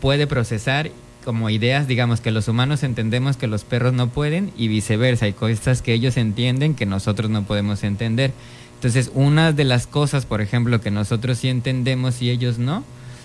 puede 0.00 0.26
procesar 0.26 0.90
como 1.26 1.50
ideas, 1.50 1.86
digamos, 1.86 2.22
que 2.22 2.30
los 2.30 2.48
humanos 2.48 2.84
entendemos 2.84 3.36
que 3.36 3.46
los 3.46 3.64
perros 3.64 3.92
no 3.92 4.08
pueden 4.08 4.50
y 4.56 4.68
viceversa, 4.68 5.26
hay 5.26 5.34
cosas 5.34 5.82
que 5.82 5.92
ellos 5.92 6.16
entienden 6.16 6.74
que 6.74 6.86
nosotros 6.86 7.28
no 7.28 7.42
podemos 7.42 7.84
entender. 7.84 8.32
Entonces, 8.76 9.10
una 9.12 9.52
de 9.52 9.64
las 9.64 9.86
cosas, 9.86 10.24
por 10.24 10.40
ejemplo, 10.40 10.80
que 10.80 10.90
nosotros 10.90 11.36
sí 11.36 11.48
entendemos 11.48 12.22
y 12.22 12.30
ellos 12.30 12.56
no, 12.56 12.82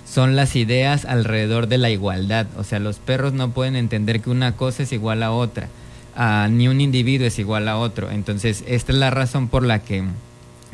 son 0.09 0.35
las 0.35 0.55
ideas 0.55 1.05
alrededor 1.05 1.67
de 1.67 1.77
la 1.77 1.89
igualdad. 1.91 2.47
O 2.57 2.63
sea, 2.63 2.79
los 2.79 2.97
perros 2.97 3.33
no 3.33 3.51
pueden 3.51 3.75
entender 3.75 4.21
que 4.21 4.29
una 4.29 4.55
cosa 4.55 4.83
es 4.83 4.91
igual 4.91 5.21
a 5.21 5.31
otra, 5.31 5.69
ah, 6.15 6.47
ni 6.49 6.67
un 6.67 6.81
individuo 6.81 7.27
es 7.27 7.37
igual 7.37 7.67
a 7.67 7.77
otro. 7.77 8.09
Entonces, 8.09 8.63
esta 8.67 8.91
es 8.91 8.97
la 8.97 9.11
razón 9.11 9.49
por 9.49 9.63
la 9.63 9.79
que, 9.79 10.03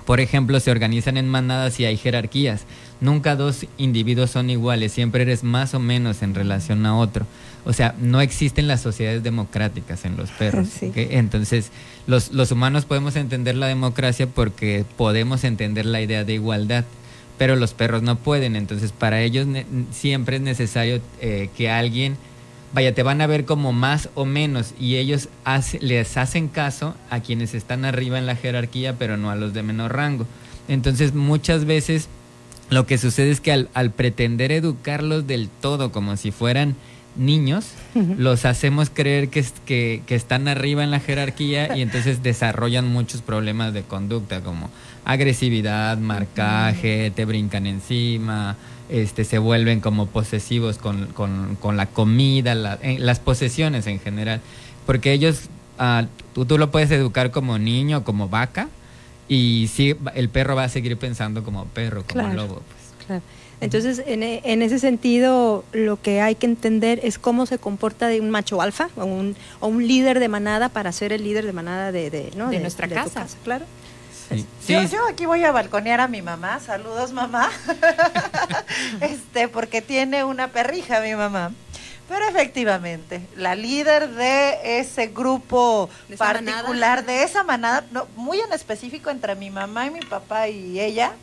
por 0.05 0.21
ejemplo, 0.21 0.59
se 0.59 0.71
organizan 0.71 1.17
en 1.17 1.27
manadas 1.27 1.79
y 1.79 1.85
hay 1.85 1.97
jerarquías. 1.97 2.63
Nunca 3.01 3.35
dos 3.35 3.65
individuos 3.77 4.31
son 4.31 4.49
iguales, 4.49 4.93
siempre 4.93 5.23
eres 5.23 5.43
más 5.43 5.73
o 5.73 5.79
menos 5.79 6.21
en 6.21 6.33
relación 6.33 6.85
a 6.85 6.97
otro. 6.97 7.25
O 7.65 7.73
sea, 7.73 7.93
no 7.99 8.21
existen 8.21 8.67
las 8.67 8.81
sociedades 8.81 9.21
democráticas 9.21 10.05
en 10.05 10.15
los 10.15 10.29
perros. 10.29 10.69
Entonces, 10.81 11.71
los, 12.07 12.31
los 12.31 12.51
humanos 12.51 12.85
podemos 12.85 13.17
entender 13.17 13.55
la 13.55 13.67
democracia 13.67 14.27
porque 14.27 14.85
podemos 14.95 15.43
entender 15.43 15.85
la 15.85 15.99
idea 15.99 16.23
de 16.23 16.35
igualdad 16.35 16.85
pero 17.37 17.55
los 17.55 17.73
perros 17.73 18.01
no 18.01 18.17
pueden. 18.17 18.55
Entonces, 18.55 18.91
para 18.91 19.21
ellos 19.21 19.47
siempre 19.91 20.37
es 20.37 20.41
necesario 20.41 21.01
eh, 21.21 21.49
que 21.55 21.69
alguien, 21.69 22.17
vaya, 22.73 22.93
te 22.93 23.03
van 23.03 23.21
a 23.21 23.27
ver 23.27 23.45
como 23.45 23.73
más 23.73 24.09
o 24.15 24.25
menos 24.25 24.73
y 24.79 24.95
ellos 24.95 25.29
les 25.81 26.17
hacen 26.17 26.47
caso 26.47 26.95
a 27.09 27.19
quienes 27.19 27.53
están 27.53 27.85
arriba 27.85 28.17
en 28.17 28.25
la 28.25 28.35
jerarquía, 28.35 28.95
pero 28.97 29.17
no 29.17 29.29
a 29.29 29.35
los 29.35 29.53
de 29.53 29.63
menor 29.63 29.93
rango. 29.95 30.25
Entonces, 30.67 31.13
muchas 31.13 31.65
veces 31.65 32.07
lo 32.69 32.85
que 32.87 32.97
sucede 32.97 33.31
es 33.31 33.41
que 33.41 33.51
al, 33.51 33.69
al 33.73 33.91
pretender 33.91 34.51
educarlos 34.51 35.27
del 35.27 35.49
todo 35.49 35.91
como 35.91 36.17
si 36.17 36.31
fueran 36.31 36.75
niños, 37.17 37.67
los 38.17 38.45
hacemos 38.45 38.89
creer 38.89 39.29
que, 39.29 39.45
que, 39.65 40.01
que, 40.05 40.15
están 40.15 40.47
arriba 40.47 40.83
en 40.83 40.91
la 40.91 40.99
jerarquía 40.99 41.75
y 41.77 41.81
entonces 41.83 42.23
desarrollan 42.23 42.87
muchos 42.87 43.21
problemas 43.21 43.73
de 43.73 43.83
conducta 43.83 44.41
como 44.41 44.69
agresividad, 45.05 45.97
marcaje, 45.97 47.11
te 47.15 47.25
brincan 47.25 47.67
encima, 47.67 48.57
este, 48.89 49.23
se 49.23 49.37
vuelven 49.37 49.79
como 49.79 50.07
posesivos 50.07 50.77
con, 50.77 51.07
con, 51.13 51.77
la 51.77 51.85
comida, 51.85 52.55
las 52.55 53.19
posesiones 53.19 53.87
en 53.87 53.99
general. 53.99 54.41
Porque 54.85 55.13
ellos, 55.13 55.43
ah, 55.79 56.05
tú, 56.33 56.45
tú, 56.45 56.57
lo 56.57 56.71
puedes 56.71 56.91
educar 56.91 57.31
como 57.31 57.57
niño, 57.57 58.03
como 58.03 58.29
vaca, 58.29 58.67
y 59.27 59.69
sí, 59.73 59.95
el 60.13 60.29
perro 60.29 60.55
va 60.55 60.65
a 60.65 60.69
seguir 60.69 60.97
pensando 60.97 61.43
como 61.43 61.65
perro, 61.65 62.03
como 62.11 62.27
lobo. 62.33 62.55
Pues. 62.55 63.05
Claro. 63.07 63.21
Entonces, 63.61 64.03
en, 64.05 64.21
en, 64.21 64.61
ese 64.61 64.79
sentido, 64.79 65.63
lo 65.71 66.01
que 66.01 66.21
hay 66.21 66.35
que 66.35 66.45
entender 66.45 66.99
es 67.03 67.17
cómo 67.17 67.45
se 67.45 67.57
comporta 67.57 68.07
de 68.07 68.19
un 68.19 68.29
macho 68.29 68.61
alfa 68.61 68.89
o 68.97 69.05
un, 69.05 69.35
o 69.61 69.67
un 69.67 69.87
líder 69.87 70.19
de 70.19 70.27
manada 70.27 70.69
para 70.69 70.91
ser 70.91 71.13
el 71.13 71.23
líder 71.23 71.45
de 71.45 71.53
manada 71.53 71.91
de, 71.91 72.09
de, 72.09 72.31
de, 72.31 72.59
nuestra 72.59 72.87
casa. 72.87 73.25
Claro. 73.43 73.65
Yo, 74.67 75.07
aquí 75.07 75.25
voy 75.25 75.43
a 75.43 75.51
balconear 75.51 76.01
a 76.01 76.07
mi 76.07 76.21
mamá. 76.21 76.59
Saludos, 76.59 77.11
mamá. 77.11 77.51
este, 79.01 79.47
porque 79.47 79.81
tiene 79.81 80.23
una 80.23 80.47
perrija 80.47 81.01
mi 81.01 81.15
mamá. 81.15 81.51
Pero 82.07 82.27
efectivamente, 82.27 83.21
la 83.35 83.55
líder 83.55 84.09
de 84.11 84.79
ese 84.79 85.07
grupo 85.07 85.89
particular, 86.17 87.03
de 87.03 87.23
esa 87.23 87.43
manada, 87.43 87.83
no, 87.91 88.07
muy 88.15 88.39
en 88.39 88.53
específico 88.53 89.09
entre 89.09 89.35
mi 89.35 89.49
mamá 89.49 89.87
y 89.87 89.89
mi 89.89 90.01
papá 90.01 90.47
y 90.47 90.79
ella, 90.79 91.13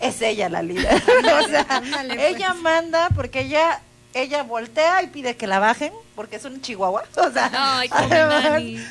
es 0.00 0.22
ella 0.22 0.48
la 0.48 0.62
líder. 0.62 0.94
o 1.44 1.48
sea, 1.48 1.66
pues. 1.66 2.18
ella 2.18 2.54
manda 2.54 3.10
porque 3.14 3.40
ella 3.40 3.80
ella 4.12 4.42
voltea 4.42 5.02
y 5.02 5.06
pide 5.06 5.36
que 5.36 5.46
la 5.46 5.58
bajen 5.58 5.92
porque 6.14 6.36
es 6.36 6.44
un 6.44 6.60
chihuahua. 6.60 7.04
O 7.16 7.30
sea, 7.30 7.82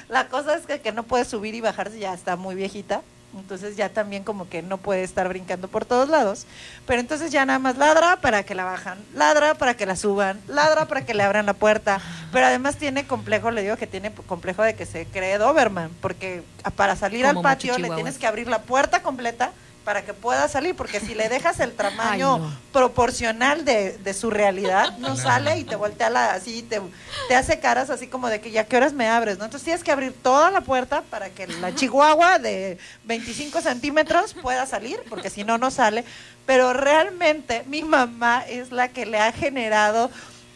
la 0.07 0.27
cosa 0.27 0.55
es 0.55 0.65
que, 0.65 0.79
que 0.79 0.91
no 0.91 1.03
puede 1.03 1.25
subir 1.25 1.55
y 1.55 1.61
bajarse, 1.61 1.99
ya 1.99 2.13
está 2.13 2.35
muy 2.35 2.55
viejita. 2.55 3.01
Entonces 3.37 3.75
ya 3.75 3.89
también 3.89 4.23
como 4.23 4.49
que 4.49 4.61
no 4.61 4.77
puede 4.77 5.03
estar 5.03 5.27
brincando 5.27 5.67
por 5.67 5.85
todos 5.85 6.09
lados. 6.09 6.45
Pero 6.85 6.99
entonces 6.99 7.31
ya 7.31 7.45
nada 7.45 7.59
más 7.59 7.77
ladra 7.77 8.17
para 8.21 8.43
que 8.43 8.55
la 8.55 8.63
bajan, 8.63 8.97
ladra 9.13 9.53
para 9.55 9.75
que 9.75 9.85
la 9.85 9.95
suban, 9.95 10.39
ladra 10.47 10.85
para 10.85 11.05
que 11.05 11.13
le 11.13 11.23
abran 11.23 11.45
la 11.45 11.53
puerta. 11.53 12.01
Pero 12.31 12.45
además 12.45 12.77
tiene 12.77 13.05
complejo, 13.05 13.51
le 13.51 13.61
digo 13.61 13.77
que 13.77 13.87
tiene 13.87 14.11
complejo 14.11 14.63
de 14.63 14.75
que 14.75 14.85
se 14.85 15.05
cree 15.05 15.37
Doberman, 15.37 15.91
porque 16.01 16.43
para 16.75 16.95
salir 16.95 17.25
al 17.25 17.41
patio 17.41 17.77
le 17.77 17.89
tienes 17.91 18.17
que 18.17 18.27
abrir 18.27 18.47
la 18.47 18.59
puerta 18.59 19.01
completa 19.01 19.51
para 19.89 20.05
que 20.05 20.13
pueda 20.13 20.47
salir, 20.47 20.75
porque 20.75 20.99
si 20.99 21.15
le 21.15 21.29
dejas 21.29 21.59
el 21.59 21.73
tamaño 21.73 22.55
proporcional 22.71 23.65
de, 23.65 23.97
de, 23.97 24.13
su 24.13 24.29
realidad, 24.29 24.95
no 24.99 25.15
sale 25.15 25.57
y 25.57 25.63
te 25.63 25.75
voltea 25.75 26.11
la, 26.11 26.33
así, 26.33 26.61
te, 26.61 26.79
te 27.27 27.35
hace 27.35 27.59
caras 27.59 27.89
así 27.89 28.05
como 28.05 28.29
de 28.29 28.39
que 28.39 28.51
ya 28.51 28.65
qué 28.65 28.77
horas 28.77 28.93
me 28.93 29.07
abres, 29.07 29.39
¿no? 29.39 29.45
Entonces 29.45 29.65
tienes 29.65 29.83
que 29.83 29.91
abrir 29.91 30.13
toda 30.13 30.51
la 30.51 30.61
puerta 30.61 31.01
para 31.09 31.31
que 31.31 31.47
la 31.47 31.73
chihuahua 31.73 32.37
de 32.37 32.77
25 33.05 33.61
centímetros 33.61 34.35
pueda 34.35 34.67
salir, 34.67 34.99
porque 35.09 35.31
si 35.31 35.43
no, 35.43 35.57
no 35.57 35.71
sale. 35.71 36.05
Pero 36.45 36.71
realmente 36.73 37.63
mi 37.65 37.81
mamá 37.81 38.43
es 38.47 38.71
la 38.71 38.89
que 38.89 39.07
le 39.07 39.17
ha 39.17 39.31
generado 39.31 40.11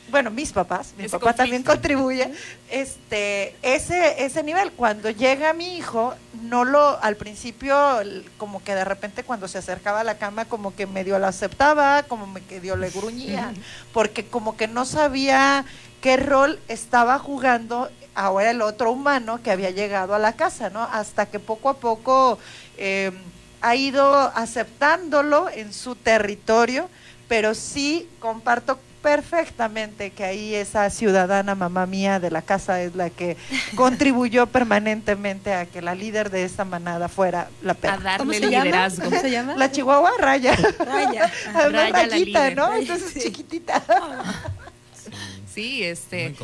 bueno, 0.10 0.30
mis 0.30 0.52
papás, 0.52 0.94
mi 0.98 1.08
papá 1.08 1.34
también 1.34 1.64
contribuye, 1.64 2.32
este, 2.70 3.56
ese, 3.62 4.24
ese 4.24 4.44
nivel. 4.44 4.72
Cuando 4.72 5.10
llega 5.10 5.54
mi 5.54 5.78
hijo, 5.78 6.14
no 6.44 6.66
lo, 6.66 7.02
al 7.02 7.16
principio, 7.16 7.76
como 8.38 8.64
que 8.64 8.76
de 8.76 8.86
repente 8.86 9.24
cuando 9.24 9.48
se 9.48 9.58
acercaba 9.58 10.02
a 10.02 10.04
la 10.04 10.18
cama, 10.18 10.46
como 10.46 10.76
que 10.76 10.86
medio 10.86 11.18
lo 11.20 11.28
aceptaba, 11.28 12.04
como 12.04 12.32
que 12.48 12.60
dio 12.60 12.76
le 12.76 12.90
gruñía, 12.90 13.54
porque 13.92 14.26
como 14.26 14.56
que 14.56 14.68
no 14.68 14.86
sabía 14.86 15.66
qué 16.02 16.18
rol 16.18 16.60
estaba 16.68 17.18
jugando 17.18 17.90
ahora 18.14 18.52
el 18.52 18.62
otro 18.62 18.92
humano 18.92 19.42
que 19.42 19.52
había 19.52 19.72
llegado 19.72 20.14
a 20.14 20.20
la 20.20 20.34
casa, 20.34 20.70
¿no? 20.70 20.84
Hasta 20.84 21.26
que 21.26 21.40
poco 21.40 21.70
a 21.70 21.78
poco 21.78 22.38
em, 22.78 23.16
ha 23.62 23.76
ido 23.76 24.14
aceptándolo 24.36 25.50
en 25.50 25.74
su 25.74 25.96
territorio, 25.96 26.90
pero 27.28 27.56
sí 27.56 28.08
comparto 28.20 28.80
perfectamente 29.04 30.12
que 30.12 30.24
ahí 30.24 30.56
esa 30.56 30.90
ciudadana 30.90 31.56
mamá 31.56 31.86
mía 31.86 32.20
de 32.20 32.32
la 32.32 32.42
casa 32.42 32.82
es 32.82 32.96
la 32.96 33.10
que 33.10 33.38
contribuyó 33.76 34.48
permanentemente 34.52 35.54
a 35.54 35.66
que 35.66 35.82
la 35.82 35.94
líder 35.94 36.32
de 36.32 36.46
esta 36.46 36.64
manada 36.64 37.10
fuera 37.10 37.50
la 37.62 37.74
perra. 37.74 37.96
A 37.96 37.98
darle 37.98 38.40
liderazgo. 38.40 39.04
¿Cómo 39.04 39.20
se 39.20 39.30
llama? 39.30 39.56
La 39.58 39.70
chihuahua 39.70 40.12
Raya. 40.18 40.56
Raya. 40.80 41.32
Raya 41.70 42.56
¿no? 42.56 42.74
Entonces 42.74 43.24
chiquitita. 43.24 43.84
Sí, 45.54 45.84
este. 45.84 46.36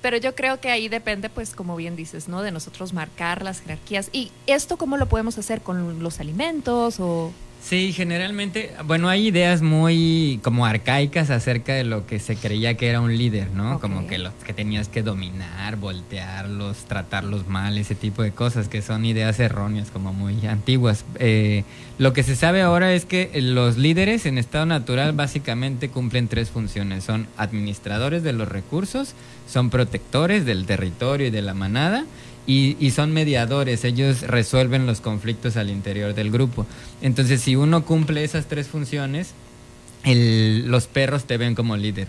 Pero 0.00 0.16
yo 0.16 0.34
creo 0.34 0.58
que 0.58 0.70
ahí 0.70 0.88
depende, 0.88 1.28
pues, 1.28 1.54
como 1.54 1.76
bien 1.76 1.96
dices, 1.96 2.28
¿no? 2.28 2.40
De 2.40 2.50
nosotros 2.50 2.94
marcar 2.94 3.42
las 3.42 3.60
jerarquías. 3.60 4.08
¿Y 4.10 4.32
esto 4.46 4.78
cómo 4.78 4.96
lo 4.96 5.06
podemos 5.06 5.36
hacer 5.36 5.60
con 5.60 6.02
los 6.02 6.18
alimentos 6.18 6.98
o...? 6.98 7.30
Sí, 7.64 7.94
generalmente, 7.94 8.72
bueno, 8.84 9.08
hay 9.08 9.28
ideas 9.28 9.62
muy 9.62 10.38
como 10.42 10.66
arcaicas 10.66 11.30
acerca 11.30 11.72
de 11.72 11.82
lo 11.82 12.06
que 12.06 12.18
se 12.18 12.36
creía 12.36 12.76
que 12.76 12.88
era 12.88 13.00
un 13.00 13.16
líder, 13.16 13.52
¿no? 13.52 13.80
Como 13.80 14.06
que 14.06 14.18
los 14.18 14.34
que 14.34 14.52
tenías 14.52 14.88
que 14.90 15.02
dominar, 15.02 15.76
voltearlos, 15.76 16.84
tratarlos 16.84 17.48
mal, 17.48 17.78
ese 17.78 17.94
tipo 17.94 18.22
de 18.22 18.32
cosas 18.32 18.68
que 18.68 18.82
son 18.82 19.06
ideas 19.06 19.40
erróneas, 19.40 19.90
como 19.90 20.12
muy 20.12 20.46
antiguas. 20.46 21.06
Eh, 21.18 21.64
lo 21.96 22.12
que 22.12 22.22
se 22.22 22.36
sabe 22.36 22.60
ahora 22.60 22.92
es 22.92 23.06
que 23.06 23.30
los 23.40 23.78
líderes 23.78 24.26
en 24.26 24.36
estado 24.36 24.66
natural 24.66 25.14
básicamente 25.14 25.88
cumplen 25.88 26.28
tres 26.28 26.50
funciones. 26.50 27.04
Son 27.04 27.26
administradores 27.38 28.22
de 28.22 28.34
los 28.34 28.46
recursos, 28.46 29.14
son 29.48 29.70
protectores 29.70 30.44
del 30.44 30.66
territorio 30.66 31.28
y 31.28 31.30
de 31.30 31.40
la 31.40 31.54
manada 31.54 32.04
y, 32.46 32.90
son 32.90 33.12
mediadores, 33.12 33.84
ellos 33.84 34.22
resuelven 34.22 34.86
los 34.86 35.00
conflictos 35.00 35.56
al 35.56 35.70
interior 35.70 36.14
del 36.14 36.30
grupo. 36.30 36.66
Entonces, 37.00 37.40
si 37.40 37.56
uno 37.56 37.84
cumple 37.84 38.22
esas 38.24 38.46
tres 38.46 38.68
funciones, 38.68 39.32
los 40.04 40.86
perros 40.86 41.24
te 41.24 41.38
ven 41.38 41.54
como 41.54 41.76
líder. 41.76 42.08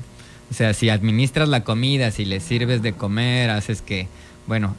O 0.52 0.54
sea, 0.54 0.74
si 0.74 0.90
administras 0.90 1.48
la 1.48 1.64
comida, 1.64 2.12
si 2.12 2.26
les 2.26 2.44
sirves 2.44 2.82
de 2.82 2.94
comer, 2.94 3.50
haces 3.50 3.82
que, 3.82 4.08
bueno, 4.46 4.76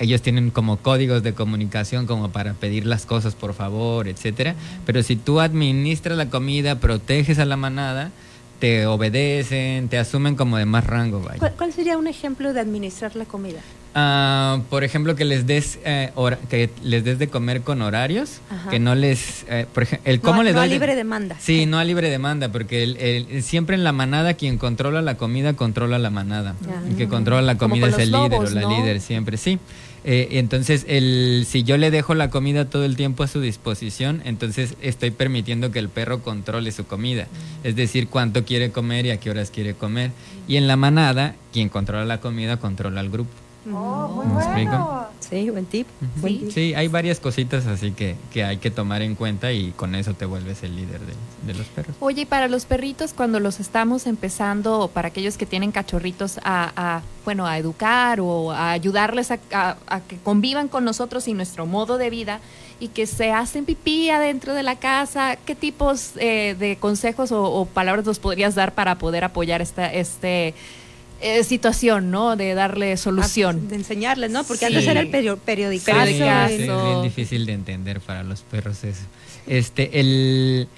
ellos 0.00 0.22
tienen 0.22 0.50
como 0.50 0.78
códigos 0.78 1.22
de 1.22 1.34
comunicación 1.34 2.06
como 2.06 2.30
para 2.30 2.54
pedir 2.54 2.86
las 2.86 3.06
cosas 3.06 3.34
por 3.34 3.54
favor, 3.54 4.08
etcétera. 4.08 4.54
Pero 4.84 5.02
si 5.02 5.14
tú 5.14 5.40
administras 5.40 6.18
la 6.18 6.28
comida, 6.28 6.80
proteges 6.80 7.38
a 7.38 7.44
la 7.44 7.56
manada, 7.56 8.10
te 8.58 8.86
obedecen, 8.86 9.88
te 9.88 9.98
asumen 9.98 10.36
como 10.36 10.58
de 10.58 10.66
más 10.66 10.86
rango. 10.86 11.22
¿Cuál, 11.56 11.72
sería 11.72 11.96
un 11.96 12.06
ejemplo 12.06 12.52
de 12.52 12.60
administrar 12.60 13.14
la 13.14 13.24
comida? 13.24 13.60
Ah, 13.94 14.60
por 14.70 14.84
ejemplo, 14.84 15.16
que 15.16 15.24
les 15.24 15.46
des 15.46 15.80
eh, 15.84 16.12
que 16.48 16.70
les 16.84 17.02
des 17.02 17.18
de 17.18 17.26
comer 17.26 17.62
con 17.62 17.82
horarios, 17.82 18.40
que 18.70 18.78
no 18.78 18.94
les, 18.94 19.44
eh, 19.48 19.66
por 19.72 19.82
ejemplo, 19.82 20.10
el 20.10 20.20
cómo 20.20 20.36
no, 20.36 20.42
les 20.44 20.54
no 20.54 20.60
a 20.60 20.66
libre 20.66 20.94
demanda. 20.94 21.36
Sí, 21.40 21.66
no 21.66 21.78
a 21.78 21.84
libre 21.84 22.08
demanda, 22.08 22.50
porque 22.50 22.84
el, 22.84 23.42
siempre 23.42 23.74
en 23.74 23.82
la 23.82 23.92
manada 23.92 24.34
quien 24.34 24.58
controla 24.58 25.02
la 25.02 25.16
comida 25.16 25.54
controla 25.54 25.98
la 25.98 26.10
manada, 26.10 26.54
y 26.88 26.94
que 26.94 27.08
controla 27.08 27.42
la 27.42 27.58
comida 27.58 27.88
es 27.88 27.98
el 27.98 28.12
líder 28.12 28.34
o 28.34 28.44
la 28.44 28.68
líder 28.68 29.00
siempre, 29.00 29.36
sí. 29.36 29.58
Eh, 30.02 30.38
entonces, 30.38 30.86
el, 30.88 31.44
si 31.46 31.62
yo 31.62 31.76
le 31.76 31.90
dejo 31.90 32.14
la 32.14 32.30
comida 32.30 32.64
todo 32.64 32.84
el 32.84 32.96
tiempo 32.96 33.22
a 33.22 33.26
su 33.26 33.40
disposición, 33.40 34.22
entonces 34.24 34.74
estoy 34.80 35.10
permitiendo 35.10 35.72
que 35.72 35.78
el 35.78 35.88
perro 35.88 36.22
controle 36.22 36.72
su 36.72 36.86
comida. 36.86 37.24
Mm. 37.24 37.66
Es 37.66 37.76
decir, 37.76 38.08
cuánto 38.08 38.44
quiere 38.44 38.70
comer 38.70 39.04
y 39.06 39.10
a 39.10 39.18
qué 39.18 39.30
horas 39.30 39.50
quiere 39.50 39.74
comer. 39.74 40.10
Y 40.48 40.56
en 40.56 40.68
la 40.68 40.76
manada, 40.76 41.34
quien 41.52 41.68
controla 41.68 42.06
la 42.06 42.20
comida 42.20 42.56
controla 42.56 43.00
al 43.00 43.10
grupo. 43.10 43.30
Oh, 43.66 44.08
muy 44.24 44.26
bueno. 44.42 45.06
Sí, 45.20 45.50
buen 45.50 45.66
tip. 45.66 45.86
Buen 46.16 46.32
Sí. 46.32 46.38
tip. 46.40 46.50
Sí, 46.50 46.74
hay 46.74 46.88
varias 46.88 47.20
cositas 47.20 47.66
así 47.66 47.92
que, 47.92 48.16
que 48.32 48.42
hay 48.42 48.56
que 48.56 48.70
tomar 48.70 49.02
en 49.02 49.14
cuenta 49.14 49.52
y 49.52 49.72
con 49.72 49.94
eso 49.94 50.14
te 50.14 50.24
vuelves 50.24 50.62
el 50.62 50.74
líder 50.76 51.00
de, 51.00 51.12
de 51.46 51.54
los 51.58 51.66
perros. 51.68 51.94
Oye, 52.00 52.22
y 52.22 52.24
para 52.26 52.48
los 52.48 52.64
perritos, 52.64 53.12
cuando 53.12 53.38
los 53.38 53.60
estamos 53.60 54.06
empezando, 54.06 54.80
o 54.80 54.88
para 54.88 55.08
aquellos 55.08 55.36
que 55.36 55.44
tienen 55.46 55.72
cachorritos, 55.72 56.38
a, 56.42 56.72
a, 56.74 57.02
bueno, 57.24 57.46
a 57.46 57.58
educar 57.58 58.20
o 58.20 58.50
a 58.50 58.70
ayudarles 58.70 59.30
a, 59.30 59.38
a- 59.52 59.76
a 59.88 60.00
que 60.00 60.16
convivan 60.16 60.68
con 60.68 60.84
nosotros 60.84 61.28
y 61.28 61.34
nuestro 61.34 61.66
modo 61.66 61.98
de 61.98 62.08
vida, 62.08 62.40
y 62.80 62.88
que 62.88 63.06
se 63.06 63.30
hacen 63.30 63.66
pipí 63.66 64.08
adentro 64.08 64.54
de 64.54 64.62
la 64.62 64.76
casa, 64.76 65.36
¿qué 65.36 65.54
tipos 65.54 66.12
eh, 66.16 66.56
de 66.58 66.76
consejos 66.76 67.30
o, 67.30 67.42
o 67.44 67.66
palabras 67.66 68.06
nos 68.06 68.18
podrías 68.18 68.54
dar 68.54 68.72
para 68.72 68.96
poder 68.96 69.22
apoyar 69.22 69.60
esta 69.60 69.92
este, 69.92 70.54
eh, 71.20 71.44
situación, 71.44 72.10
¿no? 72.10 72.36
De 72.36 72.54
darle 72.54 72.96
solución. 72.96 73.68
De 73.68 73.76
enseñarles, 73.76 74.30
¿no? 74.30 74.44
Porque 74.44 74.60
Sí. 74.60 74.72
antes 74.74 74.86
era 74.86 75.00
el 75.00 75.10
perio- 75.10 75.36
periodicazo. 75.38 75.98
Periodicazo. 75.98 76.48
Sí, 76.56 76.62
es 76.62 76.66
bien 76.84 77.02
difícil 77.02 77.46
de 77.46 77.52
entender 77.52 78.00
para 78.00 78.22
los 78.22 78.40
perros 78.42 78.82
eso. 78.84 79.02
Este, 79.46 80.00
el, 80.00 80.68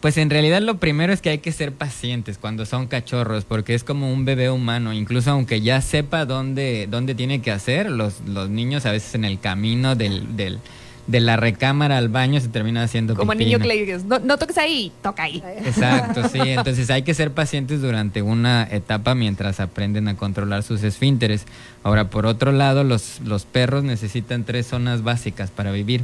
pues 0.00 0.16
en 0.18 0.30
realidad 0.30 0.60
lo 0.62 0.78
primero 0.78 1.12
es 1.12 1.20
que 1.20 1.30
hay 1.30 1.38
que 1.38 1.52
ser 1.52 1.72
pacientes 1.72 2.38
cuando 2.38 2.66
son 2.66 2.86
cachorros, 2.86 3.44
porque 3.44 3.74
es 3.74 3.82
como 3.84 4.12
un 4.12 4.24
bebé 4.24 4.50
humano. 4.50 4.92
Incluso 4.92 5.30
aunque 5.30 5.60
ya 5.60 5.80
sepa 5.80 6.24
dónde, 6.24 6.86
dónde 6.90 7.14
tiene 7.14 7.40
que 7.42 7.50
hacer, 7.50 7.90
los, 7.90 8.20
los 8.26 8.48
niños 8.48 8.86
a 8.86 8.92
veces 8.92 9.14
en 9.14 9.24
el 9.24 9.38
camino 9.40 9.94
del, 9.96 10.36
del, 10.36 10.58
de 11.06 11.20
la 11.20 11.36
recámara 11.36 11.98
al 11.98 12.08
baño 12.08 12.40
se 12.40 12.48
terminan 12.48 12.82
haciendo 12.82 13.14
Como 13.14 13.32
pipí, 13.32 13.44
niño 13.44 13.58
¿no? 13.58 13.62
que 13.62 13.68
le 13.68 13.84
dices, 13.84 14.04
no, 14.04 14.18
no 14.18 14.38
toques 14.38 14.58
ahí, 14.58 14.92
toca 15.02 15.24
ahí. 15.24 15.42
Exacto, 15.64 16.28
sí. 16.28 16.38
Entonces 16.44 16.90
hay 16.90 17.02
que 17.02 17.14
ser 17.14 17.30
pacientes 17.30 17.80
durante 17.80 18.22
una 18.22 18.64
etapa 18.64 19.14
mientras 19.14 19.60
aprenden 19.60 20.08
a 20.08 20.16
controlar 20.16 20.62
sus 20.62 20.82
esfínteres. 20.82 21.46
Ahora, 21.82 22.10
por 22.10 22.26
otro 22.26 22.52
lado, 22.52 22.82
los, 22.82 23.20
los 23.24 23.44
perros 23.44 23.84
necesitan 23.84 24.44
tres 24.44 24.66
zonas 24.66 25.02
básicas 25.02 25.50
para 25.50 25.70
vivir. 25.70 26.02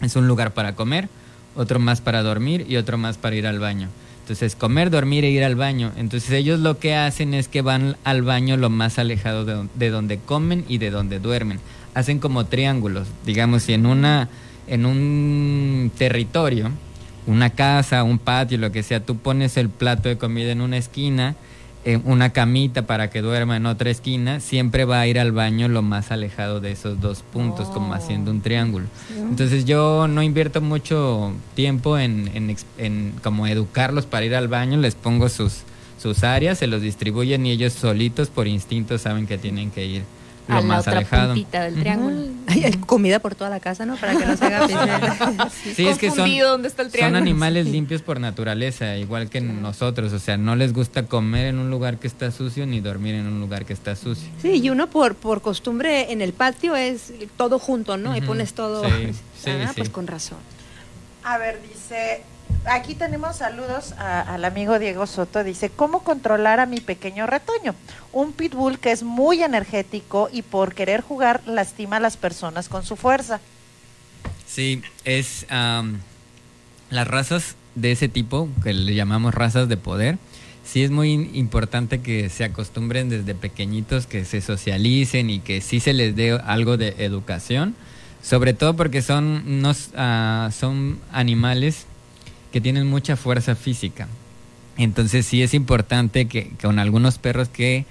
Es 0.00 0.16
un 0.16 0.26
lugar 0.26 0.52
para 0.52 0.74
comer, 0.74 1.08
otro 1.54 1.78
más 1.78 2.00
para 2.00 2.22
dormir 2.22 2.66
y 2.68 2.76
otro 2.76 2.96
más 2.98 3.18
para 3.18 3.36
ir 3.36 3.46
al 3.46 3.58
baño. 3.58 3.88
Entonces, 4.22 4.56
comer, 4.56 4.90
dormir 4.90 5.24
e 5.24 5.30
ir 5.30 5.44
al 5.44 5.56
baño. 5.56 5.92
Entonces, 5.96 6.30
ellos 6.30 6.60
lo 6.60 6.78
que 6.78 6.94
hacen 6.94 7.34
es 7.34 7.48
que 7.48 7.60
van 7.60 7.96
al 8.04 8.22
baño 8.22 8.56
lo 8.56 8.70
más 8.70 8.98
alejado 8.98 9.44
de 9.44 9.90
donde 9.90 10.18
comen 10.18 10.64
y 10.68 10.78
de 10.78 10.90
donde 10.90 11.18
duermen. 11.18 11.58
Hacen 11.94 12.18
como 12.18 12.46
triángulos. 12.46 13.08
Digamos, 13.24 13.64
si 13.64 13.74
en 13.74 13.86
una 13.86 14.28
en 14.66 14.86
un 14.86 15.90
territorio, 15.96 16.70
una 17.26 17.50
casa, 17.50 18.04
un 18.04 18.18
patio, 18.18 18.58
lo 18.58 18.72
que 18.72 18.82
sea, 18.82 19.04
tú 19.04 19.16
pones 19.16 19.56
el 19.56 19.68
plato 19.68 20.08
de 20.08 20.18
comida 20.18 20.52
en 20.52 20.60
una 20.60 20.76
esquina, 20.76 21.36
eh, 21.84 21.98
una 22.04 22.30
camita 22.30 22.86
para 22.86 23.10
que 23.10 23.22
duerma 23.22 23.56
en 23.56 23.66
otra 23.66 23.90
esquina, 23.90 24.38
siempre 24.40 24.84
va 24.84 25.00
a 25.00 25.06
ir 25.06 25.18
al 25.18 25.32
baño 25.32 25.68
lo 25.68 25.82
más 25.82 26.12
alejado 26.12 26.60
de 26.60 26.70
esos 26.72 27.00
dos 27.00 27.22
puntos, 27.22 27.68
como 27.68 27.92
Oh. 27.92 27.94
haciendo 27.94 28.30
un 28.30 28.40
triángulo. 28.40 28.86
Entonces 29.16 29.64
yo 29.64 30.06
no 30.08 30.22
invierto 30.22 30.60
mucho 30.60 31.32
tiempo 31.54 31.98
en, 31.98 32.30
en, 32.34 32.56
en 32.78 33.12
como 33.22 33.46
educarlos 33.48 34.06
para 34.06 34.24
ir 34.24 34.34
al 34.36 34.46
baño, 34.48 34.78
les 34.78 34.94
pongo 34.94 35.28
sus, 35.28 35.62
sus 36.00 36.22
áreas, 36.22 36.58
se 36.58 36.68
los 36.68 36.82
distribuyen 36.82 37.44
y 37.46 37.50
ellos 37.50 37.72
solitos 37.72 38.28
por 38.28 38.46
instinto 38.46 38.96
saben 38.96 39.26
que 39.26 39.38
tienen 39.38 39.70
que 39.72 39.86
ir 39.86 40.02
a 40.58 40.60
la 40.60 40.66
más 40.66 40.80
otra 40.80 40.98
alejado. 40.98 41.34
puntita 41.34 41.62
del 41.62 41.74
triángulo. 41.74 42.32
Ay, 42.46 42.64
hay 42.64 42.72
comida 42.72 43.18
por 43.18 43.34
toda 43.34 43.50
la 43.50 43.60
casa, 43.60 43.86
¿no? 43.86 43.96
Para 43.96 44.16
que 44.16 44.26
no 44.26 44.36
se 44.36 44.44
haga 44.44 44.66
pisar. 44.66 45.50
Sí, 45.74 45.86
es 45.86 45.98
que 45.98 46.10
son, 46.10 46.30
dónde 46.38 46.68
está 46.68 46.82
el 46.82 46.88
son 46.88 46.92
triángulo. 46.92 47.18
animales 47.18 47.66
limpios 47.66 48.02
por 48.02 48.20
naturaleza, 48.20 48.96
igual 48.96 49.30
que 49.30 49.40
nosotros. 49.40 50.12
O 50.12 50.18
sea, 50.18 50.36
no 50.36 50.56
les 50.56 50.72
gusta 50.72 51.06
comer 51.06 51.46
en 51.46 51.58
un 51.58 51.70
lugar 51.70 51.98
que 51.98 52.06
está 52.06 52.30
sucio 52.30 52.66
ni 52.66 52.80
dormir 52.80 53.14
en 53.14 53.26
un 53.26 53.40
lugar 53.40 53.64
que 53.64 53.72
está 53.72 53.96
sucio. 53.96 54.28
Sí, 54.40 54.60
y 54.62 54.70
uno 54.70 54.88
por, 54.88 55.14
por 55.14 55.40
costumbre 55.42 56.12
en 56.12 56.20
el 56.20 56.32
patio 56.32 56.76
es 56.76 57.12
todo 57.36 57.58
junto, 57.58 57.96
¿no? 57.96 58.16
Y 58.16 58.20
pones 58.20 58.54
todo. 58.54 58.84
Sí, 58.84 59.12
sí, 59.42 59.50
ah, 59.50 59.68
sí. 59.68 59.74
pues 59.76 59.88
con 59.88 60.06
razón. 60.06 60.38
A 61.24 61.38
ver, 61.38 61.60
dice, 61.62 62.22
aquí 62.66 62.94
tenemos 62.94 63.36
saludos 63.36 63.92
a- 63.98 64.20
al 64.20 64.44
amigo 64.44 64.78
Diego 64.78 65.06
Soto. 65.06 65.44
Dice, 65.44 65.70
¿cómo 65.70 66.02
controlar 66.02 66.60
a 66.60 66.66
mi 66.66 66.80
pequeño 66.80 67.26
retoño? 67.26 67.74
Un 68.12 68.32
pitbull 68.32 68.78
que 68.78 68.92
es 68.92 69.02
muy 69.02 69.42
energético 69.42 70.28
y 70.32 70.42
por 70.42 70.74
querer 70.74 71.00
jugar 71.00 71.40
lastima 71.46 71.96
a 71.96 72.00
las 72.00 72.16
personas 72.16 72.68
con 72.68 72.84
su 72.84 72.96
fuerza. 72.96 73.40
Sí, 74.46 74.82
es 75.04 75.46
am, 75.50 75.98
las 76.90 77.08
razas 77.08 77.56
de 77.74 77.92
ese 77.92 78.08
tipo, 78.08 78.48
que 78.62 78.74
le 78.74 78.94
llamamos 78.94 79.34
razas 79.34 79.68
de 79.68 79.78
poder, 79.78 80.18
sí 80.64 80.84
es 80.84 80.90
muy 80.90 81.12
importante 81.34 82.02
que 82.02 82.28
se 82.28 82.44
acostumbren 82.44 83.08
desde 83.08 83.34
pequeñitos, 83.34 84.06
que 84.06 84.24
se 84.26 84.40
socialicen 84.42 85.30
y 85.30 85.40
que 85.40 85.60
sí 85.62 85.80
se 85.80 85.94
les 85.94 86.14
dé 86.14 86.38
algo 86.44 86.76
de 86.76 86.94
educación, 86.98 87.74
sobre 88.22 88.52
todo 88.52 88.76
porque 88.76 89.00
son, 89.02 89.42
unos, 89.46 89.88
ah, 89.96 90.50
son 90.52 91.00
animales 91.12 91.86
que 92.52 92.60
tienen 92.60 92.86
mucha 92.86 93.16
fuerza 93.16 93.54
física. 93.54 94.08
Entonces 94.76 95.26
sí 95.26 95.42
es 95.42 95.54
importante 95.54 96.26
que, 96.26 96.50
con 96.60 96.78
algunos 96.78 97.18
perros 97.18 97.48
que 97.48 97.84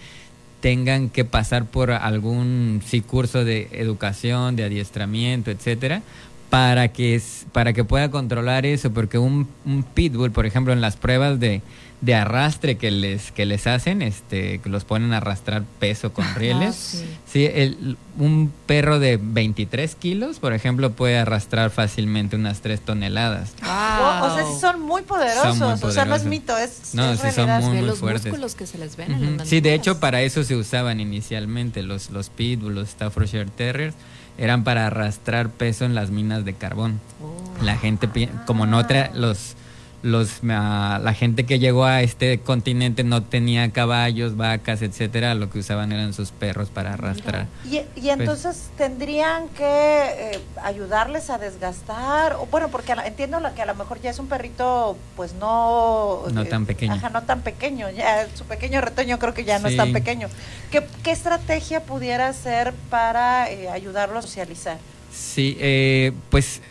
tengan 0.62 1.10
que 1.10 1.26
pasar 1.26 1.66
por 1.66 1.92
algún 1.92 2.82
sí, 2.86 3.02
curso 3.02 3.44
de 3.44 3.68
educación, 3.72 4.56
de 4.56 4.64
adiestramiento, 4.64 5.52
etcétera, 5.52 6.02
para 6.50 6.90
que 6.90 7.22
para 7.52 7.74
que 7.74 7.84
pueda 7.84 8.12
controlar 8.12 8.66
eso, 8.66 8.92
porque 8.92 9.18
un 9.18 9.48
pitbull, 9.94 10.32
por 10.32 10.46
ejemplo, 10.46 10.74
en 10.74 10.82
las 10.82 10.98
pruebas 10.98 11.40
de, 11.40 11.62
de 12.02 12.16
arrastre 12.16 12.78
que 12.78 12.90
les 12.90 13.32
que 13.32 13.46
les 13.46 13.68
hacen, 13.68 14.02
este, 14.02 14.60
que 14.60 14.70
los 14.70 14.84
ponen 14.86 15.14
a 15.14 15.18
arrastrar 15.18 15.64
peso 15.80 16.12
con 16.14 16.26
rieles. 16.36 16.76
sí. 16.76 17.06
Sí, 17.32 17.46
el, 17.46 17.96
un 18.18 18.52
perro 18.66 19.00
de 19.00 19.18
23 19.22 19.96
kilos, 19.96 20.40
por 20.40 20.52
ejemplo, 20.54 20.92
puede 20.92 21.18
arrastrar 21.18 21.70
fácilmente 21.70 22.36
unas 22.36 22.60
3 22.60 22.82
toneladas. 22.82 23.54
O, 23.64 24.26
o 24.26 24.36
sea, 24.36 24.46
sí 24.46 24.60
son 24.60 24.82
muy 24.82 25.04
poderosos. 25.04 25.58
Son 25.58 25.80
muy 25.80 25.90
O 25.90 25.92
sea, 25.92 26.04
no 26.04 26.16
es 26.16 26.26
mito, 26.26 26.58
es, 26.58 26.94
No, 26.94 27.12
es 27.14 27.22
sí 27.22 27.32
son 27.32 27.50
muy, 27.62 27.78
muy 27.78 27.88
los 27.88 28.00
fuertes. 28.00 28.26
músculos 28.26 28.56
que 28.56 28.68
se 28.68 28.78
les 28.80 28.98
ven 28.98 29.12
en 29.14 29.22
las 29.38 29.42
Ujú. 29.44 29.50
Sí, 29.50 29.62
de 29.62 29.74
hecho, 29.76 30.00
para 30.02 30.22
eso 30.24 30.44
se 30.44 30.58
usaban 30.58 31.00
inicialmente 31.00 31.84
los, 31.84 32.10
los 32.10 32.30
Pitbull, 32.30 32.76
los 32.76 32.90
Staffordshire 32.90 33.46
Terriers, 33.56 33.96
eran 34.38 34.64
para 34.66 34.88
arrastrar 34.88 35.50
peso 35.50 35.86
en 35.86 35.96
las 35.96 36.10
minas 36.10 36.44
de 36.44 36.54
carbón. 36.54 37.00
Oh. 37.24 37.64
La 37.64 37.78
gente, 37.78 38.10
como 38.46 38.66
no 38.66 38.86
tra 38.88 39.12
los, 39.14 39.56
los, 40.04 40.44
la 40.44 41.14
gente 41.16 41.46
que 41.46 41.60
llegó 41.60 41.86
a 41.86 42.02
este 42.02 42.40
continente 42.40 43.04
no 43.04 43.22
tenía 43.24 43.70
caballos, 43.72 44.36
vacas, 44.36 44.82
etcétera, 44.82 45.36
lo 45.36 45.50
que 45.50 45.60
usaban 45.60 45.92
eran 45.92 46.14
sus 46.14 46.32
perros 46.32 46.70
para 46.70 46.94
arrastrar. 46.94 47.48
Y, 47.66 47.82
y 47.96 48.10
entonces 48.10 48.72
tendrían 48.78 49.48
que 49.50 49.64
eh, 49.66 50.40
ayudarles 50.64 51.30
a 51.30 51.38
desgastar, 51.38 52.34
o 52.34 52.48
bueno, 52.48 52.70
porque 52.70 52.94
entiendo 53.06 53.40
la- 53.40 53.54
que 53.54 53.62
a 53.62 53.66
lo 53.66 53.76
mejor 53.76 54.02
ya 54.02 54.10
es 54.10 54.20
un 54.20 54.28
perrito, 54.28 54.98
pues 55.16 55.34
no... 55.36 56.24
No 56.34 56.42
eh, 56.42 56.46
tan 56.46 56.66
pequeño. 56.66 56.94
Ajá, 56.94 57.10
no 57.10 57.22
tan 57.24 57.42
pequeño, 57.42 57.90
ya 57.92 58.28
su 58.34 58.44
pequeño 58.46 58.82
retoño 58.82 59.20
creo 59.20 59.34
que 59.34 59.44
ya 59.44 59.60
no 59.60 59.68
es 59.68 59.78
tan 59.78 59.94
pequeño. 59.94 60.30
¿Qué, 60.72 60.86
qué 61.04 61.12
estrategia 61.12 61.84
pudiera 61.84 62.32
ser 62.34 62.74
para 62.90 63.52
eh, 63.52 63.70
ayudarlo 63.70 64.18
a 64.20 64.22
socializar? 64.22 64.78
Sí, 65.14 65.58
eh, 65.60 66.14
pues 66.30 66.62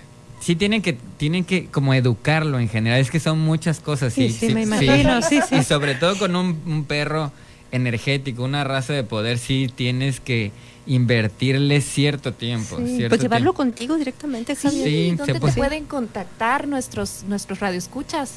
sí 0.41 0.57
tienen 0.57 0.83
que 0.83 0.97
tienen 1.19 1.45
que 1.45 1.67
como 1.67 1.93
educarlo 1.95 2.59
en 2.59 2.69
general. 2.69 2.99
Es 3.01 3.11
que 3.11 3.21
son 3.21 3.39
muchas 3.39 3.79
cosas. 3.81 4.13
Sí, 4.15 4.31
sí, 4.31 4.53
me 4.55 4.63
imagino, 4.63 5.21
sí, 5.23 5.41
sí. 5.49 5.57
Y 5.57 5.63
sobre 5.65 5.95
todo 5.95 6.19
con 6.19 6.35
un, 6.37 6.61
un 6.67 6.85
perro 6.85 7.31
energético, 7.73 8.43
una 8.43 8.65
raza 8.65 8.93
de 8.95 9.05
poder, 9.05 9.39
sí 9.39 9.71
tienes 9.75 10.19
que 10.21 10.51
invertirle 10.87 11.81
cierto 11.83 12.33
tiempo. 12.35 12.79
Sí, 12.79 12.97
cierto 12.97 13.11
pues 13.11 13.21
llevarlo 13.23 13.53
tiempo. 13.53 13.57
contigo 13.59 13.97
directamente. 13.97 14.57
Sí, 14.57 15.09
¿Dónde 15.11 15.25
se 15.27 15.33
te 15.35 15.41
puede. 15.41 15.55
pueden 15.55 15.85
contactar 15.85 16.67
nuestros 16.67 17.23
nuestros 17.29 17.61
radioescuchas? 17.61 18.33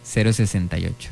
068. 0.04 1.10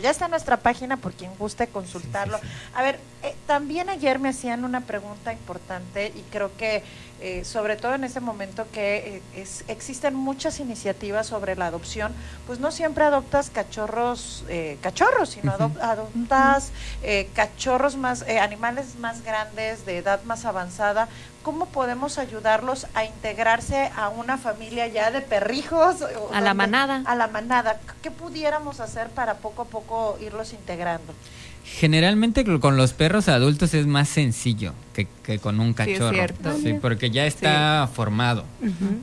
Ya 0.00 0.10
está 0.10 0.26
en 0.26 0.32
nuestra 0.32 0.56
página 0.58 0.96
por 0.96 1.12
quien 1.12 1.34
guste 1.36 1.66
consultarlo. 1.68 2.38
A 2.74 2.82
ver, 2.82 2.98
Eh, 3.22 3.34
también 3.48 3.88
ayer 3.88 4.20
me 4.20 4.28
hacían 4.28 4.64
una 4.64 4.82
pregunta 4.82 5.32
importante 5.32 6.12
y 6.14 6.22
creo 6.30 6.56
que 6.56 6.84
eh, 7.20 7.44
sobre 7.44 7.74
todo 7.74 7.96
en 7.96 8.04
este 8.04 8.20
momento 8.20 8.64
que 8.72 9.20
eh, 9.34 9.46
existen 9.66 10.14
muchas 10.14 10.60
iniciativas 10.60 11.26
sobre 11.26 11.56
la 11.56 11.66
adopción, 11.66 12.12
pues 12.46 12.60
no 12.60 12.70
siempre 12.70 13.02
adoptas 13.02 13.50
cachorros, 13.50 14.44
cachorros, 14.80 15.30
sino 15.30 15.52
adoptas 15.52 16.70
cachorros 17.34 17.96
más, 17.96 18.22
animales 18.22 18.94
más 19.00 19.24
grandes, 19.24 19.84
de 19.84 19.98
edad 19.98 20.22
más 20.22 20.44
avanzada. 20.44 21.08
¿Cómo 21.48 21.64
podemos 21.64 22.18
ayudarlos 22.18 22.86
a 22.92 23.04
integrarse 23.06 23.90
a 23.96 24.10
una 24.10 24.36
familia 24.36 24.86
ya 24.86 25.10
de 25.10 25.22
perrijos? 25.22 26.04
A 26.30 26.42
la 26.42 26.52
manada. 26.52 27.02
A 27.06 27.14
la 27.14 27.26
manada. 27.26 27.80
¿Qué 28.02 28.10
pudiéramos 28.10 28.80
hacer 28.80 29.08
para 29.08 29.36
poco 29.36 29.62
a 29.62 29.64
poco 29.64 30.18
irlos 30.20 30.52
integrando? 30.52 31.14
Generalmente 31.76 32.44
con 32.58 32.76
los 32.76 32.92
perros 32.92 33.28
adultos 33.28 33.74
es 33.74 33.86
más 33.86 34.08
sencillo 34.08 34.72
que, 35.22 35.38
con 35.38 35.60
un 35.60 35.74
cachorro. 35.74 36.34
Sí, 36.60 36.74
porque 36.80 37.10
ya 37.10 37.26
está 37.26 37.88
formado. 37.92 38.44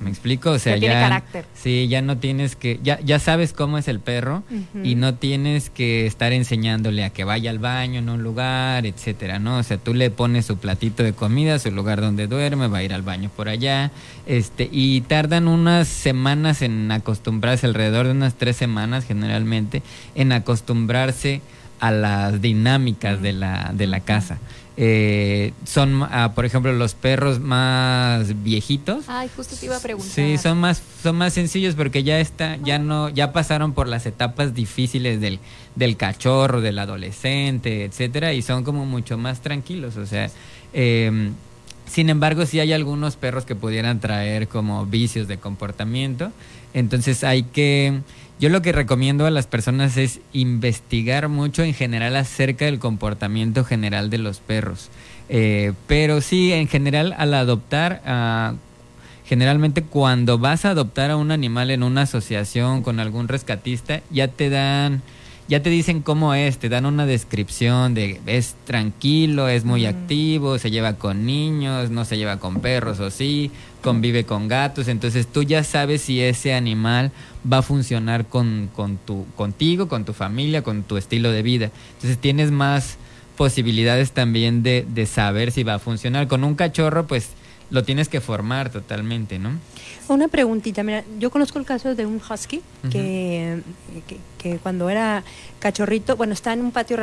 ¿Me 0.02 0.10
explico? 0.10 0.52
O 0.52 0.60
sea, 0.60 0.74
ya, 0.76 0.80
tiene 0.80 0.96
carácter. 0.96 1.46
Sí, 1.54 1.88
ya 1.88 2.02
no 2.02 2.18
tienes 2.18 2.56
que 2.56 2.80
ya 2.84 3.00
ya 3.02 3.20
sabes 3.20 3.54
cómo 3.54 3.78
es 3.78 3.88
el 3.88 4.00
perro 4.00 4.44
y 4.84 4.96
no 4.96 5.16
tienes 5.16 5.70
que 5.70 6.06
estar 6.06 6.34
enseñándole 6.34 7.04
a 7.04 7.12
que 7.12 7.24
vaya 7.24 7.50
al 7.50 7.60
baño 7.60 8.00
en 8.00 8.10
un 8.10 8.24
lugar, 8.24 8.86
etcétera, 8.86 9.40
¿no? 9.40 9.58
O 9.58 9.64
sea, 9.64 9.78
tú 9.78 9.94
le 9.94 10.10
pones 10.10 10.46
su 10.46 10.58
platito 10.58 11.04
de 11.04 11.14
comida, 11.14 11.60
su 11.60 11.72
lugar 11.72 12.02
donde 12.02 12.28
duerme, 12.28 12.68
va 12.68 12.80
a 12.80 12.84
ir 12.84 12.94
al 12.94 13.04
baño 13.04 13.30
por 13.36 13.48
allá, 13.48 13.92
este 14.26 14.68
y 14.72 15.02
tardan 15.02 15.48
unas 15.48 15.88
semanas 15.88 16.62
en 16.62 16.92
acostumbrarse 16.92 17.68
alrededor 17.68 18.08
de 18.08 18.12
unas 18.12 18.36
tres 18.36 18.58
semanas 18.58 19.06
generalmente 19.06 19.82
en 20.16 20.32
acostumbrarse 20.32 21.42
a 21.88 21.92
las 21.92 22.42
dinámicas 22.42 23.22
de 23.22 23.34
la, 23.34 23.72
de 23.74 23.88
la 23.88 24.00
casa. 24.00 24.38
Eh, 24.78 25.54
son, 25.66 26.04
ah, 26.04 26.34
por 26.36 26.44
ejemplo, 26.44 26.74
los 26.74 26.96
perros 26.96 27.40
más 27.40 28.44
viejitos. 28.44 29.06
Ay, 29.08 29.30
justo 29.36 29.56
te 29.56 29.68
iba 29.68 29.78
a 29.78 29.80
preguntar. 29.80 30.12
Sí, 30.12 30.38
son 30.38 30.58
más, 30.58 30.82
son 31.02 31.16
más 31.18 31.34
sencillos 31.34 31.76
porque 31.76 32.04
ya 32.04 32.20
está, 32.20 32.58
ya 32.58 32.80
no, 32.80 33.10
ya 33.10 33.32
pasaron 33.32 33.74
por 33.74 33.88
las 33.88 34.06
etapas 34.06 34.54
difíciles 34.54 35.22
del, 35.22 35.40
del 35.76 35.96
cachorro, 35.96 36.60
del 36.60 36.80
adolescente, 36.80 37.86
etcétera, 37.86 38.34
y 38.34 38.42
son 38.42 38.64
como 38.64 38.86
mucho 38.86 39.18
más 39.18 39.42
tranquilos. 39.42 39.96
O 39.96 40.06
sea, 40.06 40.30
eh, 40.74 41.30
sin 41.86 42.10
embargo, 42.10 42.46
sí 42.46 42.60
hay 42.60 42.74
algunos 42.74 43.16
perros 43.16 43.46
que 43.46 43.56
pudieran 43.56 44.00
traer 44.00 44.48
como 44.48 44.86
vicios 44.86 45.28
de 45.28 45.38
comportamiento. 45.38 46.32
Entonces 46.74 47.24
hay 47.24 47.44
que 47.44 48.02
yo 48.40 48.50
lo 48.50 48.62
que 48.62 48.72
recomiendo 48.72 49.26
a 49.26 49.32
las 49.32 49.48
personas 49.48 49.98
es 49.98 50.20
investigar 50.34 51.30
mucho 51.30 51.64
en 51.64 51.74
general 51.74 52.16
acerca 52.16 52.66
del 52.66 52.80
comportamiento 52.80 53.64
general 53.64 54.10
de 54.10 54.18
los 54.18 54.40
perros. 54.40 54.90
Eh, 55.30 55.74
pero 55.88 56.22
sí, 56.22 56.52
en 56.52 56.68
general, 56.68 57.16
al 57.18 57.34
adoptar, 57.34 58.02
uh, 58.06 58.58
generalmente 59.26 59.82
cuando 59.82 60.38
vas 60.38 60.66
a 60.66 60.72
adoptar 60.72 61.12
a 61.12 61.18
un 61.18 61.32
animal 61.32 61.72
en 61.72 61.82
una 61.82 62.04
asociación 62.04 62.84
con 62.84 63.00
algún 63.00 63.28
rescatista, 63.28 64.02
ya 64.12 64.28
te 64.28 64.50
dan 64.50 65.02
ya 65.48 65.62
te 65.62 65.70
dicen 65.70 66.02
cómo 66.02 66.34
es, 66.34 66.58
te 66.58 66.70
dan 66.70 66.86
una 66.86 67.06
descripción 67.06 67.94
de 67.94 68.20
es 68.26 68.56
tranquilo, 68.66 69.48
es 69.48 69.64
muy 69.64 69.86
activo, 69.86 70.58
se 70.58 70.72
lleva 70.72 70.94
con 70.94 71.26
niños, 71.26 71.92
no 71.92 72.04
se 72.04 72.18
lleva 72.18 72.38
con 72.38 72.62
perros 72.62 73.00
o 73.00 73.12
sí, 73.12 73.52
convive 73.82 74.24
con 74.26 74.48
gatos, 74.48 74.88
entonces 74.88 75.28
tú 75.28 75.44
ya 75.44 75.64
sabes 75.64 76.02
si 76.02 76.20
ese 76.22 76.54
animal 76.56 77.12
va 77.52 77.60
a 77.60 77.62
funcionar 77.62 78.26
con, 78.26 78.70
con 78.76 78.98
tu, 78.98 79.26
contigo, 79.36 79.88
con 79.88 80.04
tu 80.04 80.14
familia, 80.14 80.64
con 80.64 80.84
tu 80.84 80.98
estilo 80.98 81.32
de 81.32 81.44
vida. 81.44 81.72
Entonces 81.94 82.18
tienes 82.18 82.50
más 82.50 82.98
posibilidades 83.38 84.14
también 84.14 84.64
de, 84.64 84.86
de 84.88 85.06
saber 85.06 85.52
si 85.52 85.64
va 85.64 85.76
a 85.76 85.80
funcionar. 85.80 86.28
Con 86.28 86.44
un 86.44 86.56
cachorro, 86.56 87.06
pues 87.06 87.30
lo 87.70 87.84
tienes 87.84 88.10
que 88.10 88.22
formar 88.22 88.70
totalmente, 88.70 89.40
¿no? 89.40 89.52
Una 90.08 90.28
preguntita, 90.28 90.84
mira, 90.84 91.04
yo 91.20 91.32
conozco 91.32 91.58
el 91.58 91.66
caso 91.66 91.96
de 91.96 92.06
un 92.06 92.22
husky 92.22 92.62
que, 92.92 93.62
que, 94.38 94.58
cuando 94.58 94.90
era 94.90 95.24
cachorrito, 95.60 96.16
bueno, 96.16 96.34
está 96.34 96.54
en 96.54 96.62
un 96.62 96.72
patio 96.72 96.98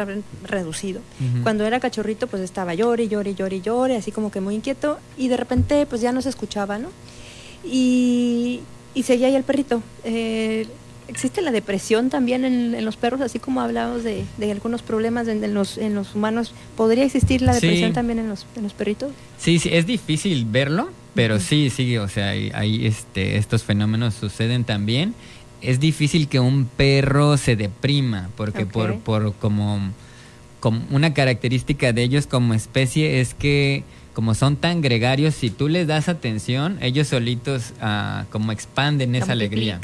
reducido. 0.44 1.01
Cuando 1.42 1.64
era 1.64 1.81
cachorrito, 1.81 2.29
pues 2.29 2.42
estaba 2.42 2.75
llore, 2.75 3.09
llore, 3.09 3.35
llore, 3.35 3.61
llore, 3.61 3.96
así 3.96 4.12
como 4.12 4.31
que 4.31 4.40
muy 4.40 4.55
inquieto, 4.55 4.98
y 5.18 5.29
de 5.29 5.37
repente, 5.37 5.85
pues 5.87 6.01
ya 6.01 6.12
no 6.12 6.22
se 6.22 6.29
escuchaba, 6.29 6.79
¿no? 6.79 6.90
Y, 7.64 8.61
y 8.94 9.03
seguía 9.03 9.27
ahí 9.27 9.35
el 9.35 9.44
perrito. 9.44 9.83
Eh, 10.05 10.68
¿Existe 11.12 11.42
la 11.42 11.51
depresión 11.51 12.09
también 12.09 12.46
en, 12.46 12.85
los 12.87 12.96
perros, 12.96 13.20
así 13.20 13.38
como 13.38 13.61
hablamos 13.61 14.03
de, 14.03 14.25
algunos 14.51 14.81
problemas 14.81 15.29
en, 15.29 15.53
los, 15.53 15.77
en 15.77 15.94
los 15.94 16.14
humanos? 16.14 16.55
¿Podría 16.75 17.05
existir 17.05 17.42
la 17.42 17.53
depresión 17.53 17.92
también 17.92 18.18
en 18.18 18.31
los, 18.31 18.46
en 18.57 18.62
los 18.62 18.72
perritos? 18.72 19.12
Sí, 19.37 19.59
sí, 19.59 19.68
es 19.72 19.87
difícil 19.87 20.46
verlo, 20.46 20.88
pero 21.14 21.38
sí, 21.38 21.68
sí, 21.68 21.98
o 21.98 22.09
sea, 22.09 22.31
hay, 22.31 22.87
este, 22.87 23.37
estos 23.37 23.62
fenómenos 23.62 24.14
suceden 24.14 24.64
también. 24.64 25.14
Es 25.61 25.81
difícil 25.81 26.29
que 26.29 26.40
un 26.40 26.64
perro 26.64 27.37
se 27.37 27.57
deprima, 27.57 28.31
porque 28.35 28.64
por, 28.64 28.98
por 29.01 29.35
como, 29.35 29.92
como 30.61 30.81
una 30.90 31.12
característica 31.12 31.92
de 31.92 32.05
ellos 32.05 32.27
como 32.27 32.55
especie 32.55 33.20
es 33.20 33.35
que 33.35 33.85
como 34.14 34.35
son 34.35 34.57
tan 34.57 34.83
gregarios, 34.83 35.35
si 35.35 35.48
tú 35.48 35.68
les 35.68 35.87
das 35.87 36.09
atención, 36.09 36.79
ellos 36.83 37.09
solitos 37.09 37.72
uh, 37.81 38.25
como 38.31 38.53
expanden 38.53 39.14
esa 39.14 39.33
alegría. 39.33 39.81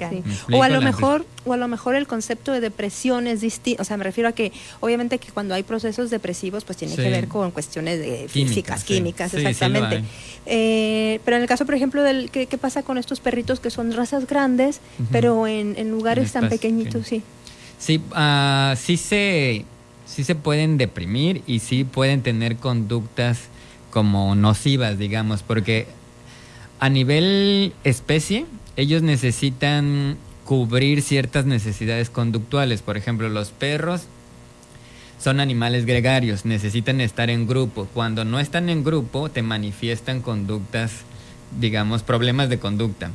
O 0.53 0.63
a 0.63 0.69
lo 0.69 0.83
mejor, 0.83 1.25
o 1.47 1.55
a 1.55 1.57
lo 1.57 1.67
mejor 1.67 1.95
el 1.95 2.07
concepto 2.07 2.53
de 2.53 2.61
depresión 2.61 3.27
es 3.27 3.41
distinto, 3.41 3.81
o 3.81 3.85
sea, 3.85 3.97
me 3.97 4.05
refiero 4.05 4.29
a 4.29 4.33
que 4.33 4.53
obviamente 4.81 5.19
que 5.19 5.31
cuando 5.33 5.55
hay 5.55 5.63
procesos 5.63 6.11
depresivos, 6.11 6.65
pues 6.65 6.77
tiene 6.77 6.95
que 6.95 7.09
ver 7.09 7.29
con 7.29 7.51
cuestiones 7.53 7.99
de 7.99 8.29
físicas, 8.29 8.85
químicas, 8.85 9.33
exactamente. 9.33 10.05
Eh, 10.45 11.21
pero 11.25 11.37
en 11.39 11.43
el 11.43 11.49
caso, 11.49 11.65
por 11.65 11.75
ejemplo, 11.75 12.03
del 12.03 12.31
¿qué, 12.31 12.47
pasa 12.59 12.83
con 12.83 12.99
estos 12.99 13.21
perritos 13.21 13.61
que 13.61 13.71
son 13.71 13.93
razas 13.93 14.27
grandes, 14.27 14.81
pero 15.11 15.47
en, 15.47 15.91
lugares 15.91 16.33
tan 16.33 16.51
pequeñitos, 16.51 17.07
sí. 17.07 17.23
Sí, 17.79 18.01
uh, 18.11 18.77
sí 18.77 18.97
se, 18.97 19.65
sí 20.05 20.25
se 20.25 20.35
pueden 20.35 20.77
deprimir 20.77 21.43
y 21.47 21.61
sí 21.61 21.85
pueden 21.85 22.23
tener 22.23 22.57
conductas 22.57 23.39
como 23.91 24.35
nocivas, 24.35 24.99
digamos, 24.99 25.43
porque 25.43 25.87
a 26.81 26.89
nivel 26.89 27.73
especie, 27.85 28.47
ellos 28.77 29.03
necesitan 29.03 30.17
cubrir 30.45 31.03
ciertas 31.03 31.45
necesidades 31.45 32.09
conductuales. 32.11 32.83
Por 32.83 32.97
ejemplo, 32.97 33.29
los 33.29 33.51
perros 33.51 34.03
son 35.19 35.41
animales 35.41 35.85
gregarios, 35.85 36.45
necesitan 36.45 37.01
estar 37.01 37.29
en 37.31 37.47
grupo. 37.47 37.89
Cuando 37.93 38.25
no 38.25 38.39
están 38.39 38.69
en 38.69 38.85
grupo, 38.85 39.29
te 39.29 39.43
manifiestan 39.43 40.23
conductas, 40.23 40.93
digamos, 41.61 42.03
problemas 42.03 42.49
de 42.49 42.59
conducta. 42.59 43.11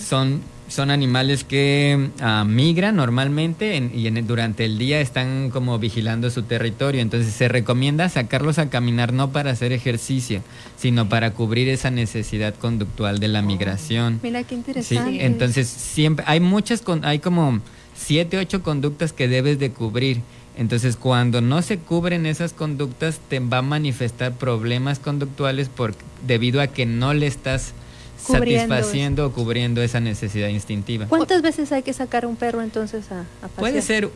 Son 0.00 0.40
son 0.68 0.90
animales 0.90 1.44
que 1.44 2.10
ah, 2.20 2.44
migran 2.46 2.96
normalmente 2.96 3.76
y 3.76 4.08
durante 4.22 4.64
el 4.66 4.78
día 4.78 5.00
están 5.00 5.50
como 5.50 5.78
vigilando 5.78 6.30
su 6.30 6.42
territorio. 6.42 7.00
Entonces 7.00 7.32
se 7.32 7.48
recomienda 7.48 8.08
sacarlos 8.08 8.58
a 8.58 8.68
caminar 8.68 9.12
no 9.12 9.32
para 9.32 9.50
hacer 9.50 9.72
ejercicio, 9.72 10.42
sino 10.76 11.08
para 11.08 11.32
cubrir 11.32 11.68
esa 11.68 11.90
necesidad 11.90 12.54
conductual 12.54 13.18
de 13.18 13.28
la 13.28 13.42
migración. 13.42 14.20
Mira 14.22 14.44
qué 14.44 14.54
interesante. 14.54 15.24
entonces 15.24 15.68
siempre 15.68 16.24
hay 16.28 16.40
muchas, 16.40 16.82
hay 17.02 17.18
como 17.18 17.60
siete, 17.96 18.38
ocho 18.38 18.62
conductas 18.62 19.12
que 19.12 19.26
debes 19.26 19.58
de 19.58 19.70
cubrir. 19.70 20.20
Entonces, 20.56 20.96
cuando 20.96 21.40
no 21.40 21.62
se 21.62 21.78
cubren 21.78 22.26
esas 22.26 22.52
conductas, 22.52 23.20
te 23.28 23.38
va 23.38 23.58
a 23.58 23.62
manifestar 23.62 24.32
problemas 24.32 24.98
conductuales 24.98 25.68
por, 25.68 25.94
debido 26.26 26.60
a 26.60 26.66
que 26.66 26.84
no 26.84 27.14
le 27.14 27.28
estás 27.28 27.74
satisfaciendo 28.18 29.26
o 29.26 29.32
cubriendo 29.32 29.82
esa 29.82 30.00
necesidad 30.00 30.48
instintiva. 30.48 31.06
¿Cuántas 31.06 31.42
veces 31.42 31.72
hay 31.72 31.82
que 31.82 31.92
sacar 31.92 32.26
un 32.26 32.36
perro 32.36 32.62
entonces 32.62 33.04
a, 33.10 33.24
pasear? 33.40 33.56
Puede 33.56 33.82
ser, 33.82 34.06
uh, 34.06 34.10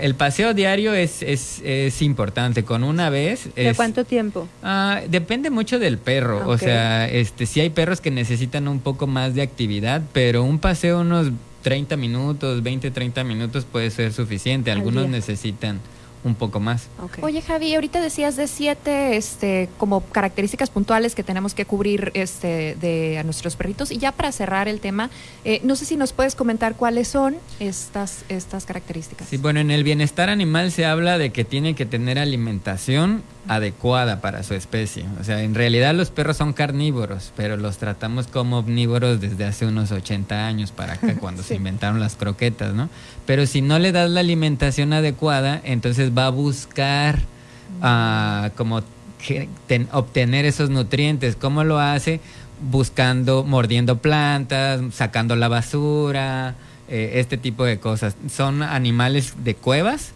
el 0.00 0.14
paseo 0.14 0.54
diario 0.54 0.94
es, 0.94 1.22
es, 1.22 1.60
es, 1.64 2.02
importante, 2.02 2.64
con 2.64 2.84
una 2.84 3.10
vez. 3.10 3.48
¿De 3.54 3.74
cuánto 3.74 4.04
tiempo? 4.04 4.48
Uh, 4.62 5.08
depende 5.08 5.50
mucho 5.50 5.78
del 5.78 5.98
perro, 5.98 6.48
o 6.48 6.58
sea, 6.58 7.08
este, 7.08 7.46
sí 7.46 7.60
hay 7.60 7.70
perros 7.70 8.00
que 8.00 8.10
necesitan 8.10 8.68
un 8.68 8.80
poco 8.80 9.06
más 9.06 9.34
de 9.34 9.42
actividad, 9.42 10.02
pero 10.12 10.42
un 10.42 10.58
paseo 10.58 11.00
unos 11.00 11.30
30 11.62 11.96
minutos, 11.96 12.62
20, 12.62 12.90
30 12.90 13.24
minutos 13.24 13.64
puede 13.70 13.90
ser 13.90 14.12
suficiente, 14.12 14.70
algunos 14.70 15.08
necesitan 15.08 15.80
un 16.24 16.34
poco 16.34 16.58
más. 16.58 16.88
Oye, 17.20 17.42
Javi, 17.42 17.74
ahorita 17.74 18.00
decías 18.00 18.36
de 18.36 18.48
siete 18.48 19.16
este, 19.16 19.68
como 19.78 20.00
características 20.00 20.70
puntuales 20.70 21.14
que 21.14 21.22
tenemos 21.22 21.54
que 21.54 21.66
cubrir 21.66 22.10
este, 22.14 22.76
de 22.80 23.18
a 23.18 23.22
nuestros 23.22 23.56
perritos. 23.56 23.90
Y 23.90 23.98
ya 23.98 24.10
para 24.10 24.32
cerrar 24.32 24.66
el 24.66 24.80
tema, 24.80 25.10
eh, 25.44 25.60
no 25.62 25.76
sé 25.76 25.84
si 25.84 25.96
nos 25.96 26.12
puedes 26.12 26.34
comentar 26.34 26.74
cuáles 26.76 27.08
son 27.08 27.36
estas, 27.60 28.24
estas 28.28 28.64
características. 28.64 29.28
Sí, 29.28 29.36
bueno, 29.36 29.60
en 29.60 29.70
el 29.70 29.84
bienestar 29.84 30.30
animal 30.30 30.72
se 30.72 30.86
habla 30.86 31.18
de 31.18 31.30
que 31.30 31.44
tiene 31.44 31.74
que 31.74 31.86
tener 31.86 32.18
alimentación 32.18 33.22
adecuada 33.48 34.20
para 34.20 34.42
su 34.42 34.54
especie. 34.54 35.04
O 35.20 35.24
sea, 35.24 35.42
en 35.42 35.54
realidad 35.54 35.94
los 35.94 36.10
perros 36.10 36.36
son 36.36 36.52
carnívoros, 36.52 37.32
pero 37.36 37.56
los 37.56 37.76
tratamos 37.78 38.26
como 38.26 38.58
omnívoros 38.58 39.20
desde 39.20 39.44
hace 39.44 39.66
unos 39.66 39.90
80 39.92 40.46
años 40.46 40.72
para 40.72 40.94
acá, 40.94 41.14
cuando 41.20 41.42
se 41.42 41.54
inventaron 41.54 42.00
las 42.00 42.16
croquetas, 42.16 42.74
¿no? 42.74 42.88
Pero 43.26 43.46
si 43.46 43.60
no 43.62 43.78
le 43.78 43.92
das 43.92 44.10
la 44.10 44.20
alimentación 44.20 44.92
adecuada, 44.92 45.60
entonces 45.64 46.12
va 46.16 46.26
a 46.26 46.30
buscar 46.30 47.18
a 47.82 48.50
como 48.56 48.82
ten- 49.66 49.88
obtener 49.92 50.44
esos 50.44 50.70
nutrientes. 50.70 51.36
¿Cómo 51.36 51.64
lo 51.64 51.78
hace? 51.78 52.20
Buscando, 52.70 53.44
mordiendo 53.44 53.98
plantas, 53.98 54.80
sacando 54.94 55.36
la 55.36 55.48
basura, 55.48 56.54
eh, 56.88 57.12
este 57.16 57.36
tipo 57.36 57.64
de 57.64 57.78
cosas. 57.78 58.16
Son 58.30 58.62
animales 58.62 59.34
de 59.44 59.54
cuevas. 59.54 60.12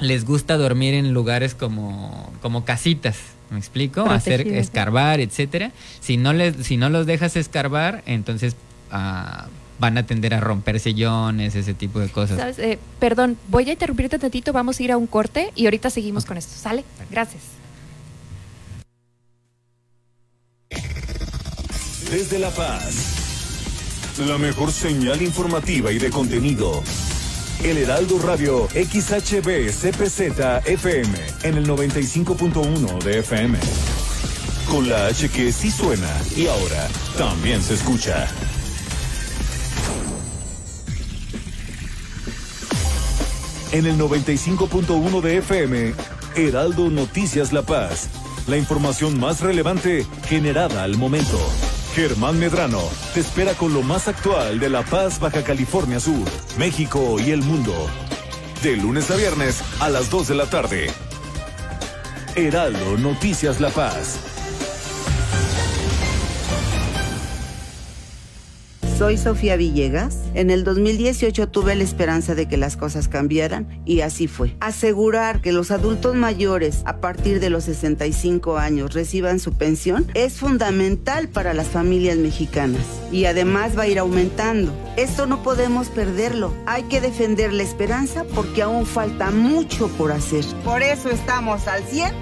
Les 0.00 0.24
gusta 0.24 0.56
dormir 0.56 0.94
en 0.94 1.12
lugares 1.12 1.54
como, 1.54 2.32
como 2.40 2.64
casitas. 2.64 3.16
¿Me 3.50 3.58
explico? 3.58 4.02
Hacer 4.02 4.46
¿no? 4.46 4.54
escarbar, 4.54 5.20
etcétera. 5.20 5.72
Si 6.00 6.16
no 6.16 6.32
les, 6.32 6.66
si 6.66 6.76
no 6.76 6.90
los 6.90 7.06
dejas 7.06 7.34
escarbar, 7.36 8.02
entonces 8.06 8.56
ah, 8.90 9.46
van 9.78 9.96
a 9.96 10.04
tender 10.04 10.34
a 10.34 10.40
romper 10.40 10.80
sillones, 10.80 11.54
ese 11.54 11.74
tipo 11.74 11.98
de 12.00 12.08
cosas. 12.08 12.38
¿Sabes? 12.38 12.58
Eh, 12.58 12.78
perdón, 12.98 13.38
voy 13.48 13.68
a 13.70 13.72
interrumpirte 13.72 14.18
tantito, 14.18 14.52
vamos 14.52 14.78
a 14.80 14.82
ir 14.82 14.92
a 14.92 14.96
un 14.96 15.06
corte 15.06 15.50
y 15.54 15.64
ahorita 15.64 15.88
seguimos 15.90 16.24
con 16.24 16.36
esto. 16.36 16.52
¿Sale? 16.56 16.84
Gracias. 17.10 17.42
Desde 22.10 22.38
La 22.38 22.50
Paz. 22.50 23.24
La 24.26 24.36
mejor 24.36 24.72
señal 24.72 25.22
informativa 25.22 25.92
y 25.92 25.98
de 25.98 26.10
contenido. 26.10 26.82
El 27.64 27.76
Heraldo 27.76 28.20
Radio 28.20 28.68
XHB 28.68 29.68
CPZ 29.70 30.64
FM 30.64 31.08
en 31.42 31.56
el 31.56 31.66
95.1 31.66 33.02
de 33.02 33.18
FM. 33.18 33.58
Con 34.70 34.88
la 34.88 35.06
H 35.06 35.28
que 35.28 35.50
sí 35.52 35.72
suena 35.72 36.08
y 36.36 36.46
ahora 36.46 36.88
también 37.16 37.60
se 37.60 37.74
escucha. 37.74 38.28
En 43.72 43.86
el 43.86 43.98
95.1 43.98 45.20
de 45.20 45.38
FM, 45.38 45.94
Heraldo 46.36 46.90
Noticias 46.90 47.52
La 47.52 47.62
Paz. 47.62 48.08
La 48.46 48.56
información 48.56 49.18
más 49.18 49.40
relevante 49.40 50.06
generada 50.28 50.84
al 50.84 50.96
momento. 50.96 51.38
Germán 51.94 52.38
Medrano 52.38 52.82
te 53.14 53.20
espera 53.20 53.54
con 53.54 53.74
lo 53.74 53.82
más 53.82 54.08
actual 54.08 54.60
de 54.60 54.68
La 54.68 54.82
Paz, 54.82 55.18
Baja 55.18 55.42
California 55.42 55.98
Sur, 55.98 56.26
México 56.56 57.18
y 57.18 57.30
el 57.30 57.42
mundo. 57.42 57.74
De 58.62 58.76
lunes 58.76 59.10
a 59.10 59.16
viernes 59.16 59.62
a 59.80 59.88
las 59.88 60.10
2 60.10 60.28
de 60.28 60.34
la 60.34 60.46
tarde. 60.46 60.90
Heraldo 62.36 62.96
Noticias 62.98 63.60
La 63.60 63.70
Paz. 63.70 64.37
Soy 68.98 69.16
Sofía 69.16 69.54
Villegas. 69.54 70.18
En 70.34 70.50
el 70.50 70.64
2018 70.64 71.50
tuve 71.50 71.76
la 71.76 71.84
esperanza 71.84 72.34
de 72.34 72.48
que 72.48 72.56
las 72.56 72.76
cosas 72.76 73.06
cambiaran 73.06 73.80
y 73.84 74.00
así 74.00 74.26
fue. 74.26 74.56
Asegurar 74.58 75.40
que 75.40 75.52
los 75.52 75.70
adultos 75.70 76.16
mayores 76.16 76.82
a 76.84 77.00
partir 77.00 77.38
de 77.38 77.48
los 77.48 77.62
65 77.62 78.58
años 78.58 78.94
reciban 78.94 79.38
su 79.38 79.52
pensión 79.52 80.08
es 80.14 80.38
fundamental 80.38 81.28
para 81.28 81.54
las 81.54 81.68
familias 81.68 82.16
mexicanas 82.16 82.82
y 83.12 83.26
además 83.26 83.78
va 83.78 83.82
a 83.82 83.86
ir 83.86 84.00
aumentando. 84.00 84.72
Esto 84.96 85.28
no 85.28 85.44
podemos 85.44 85.90
perderlo. 85.90 86.52
Hay 86.66 86.82
que 86.84 87.00
defender 87.00 87.52
la 87.52 87.62
esperanza 87.62 88.24
porque 88.34 88.62
aún 88.62 88.84
falta 88.84 89.30
mucho 89.30 89.86
por 89.96 90.10
hacer. 90.10 90.44
Por 90.64 90.82
eso 90.82 91.08
estamos 91.08 91.68
al 91.68 91.84
100 91.84 92.12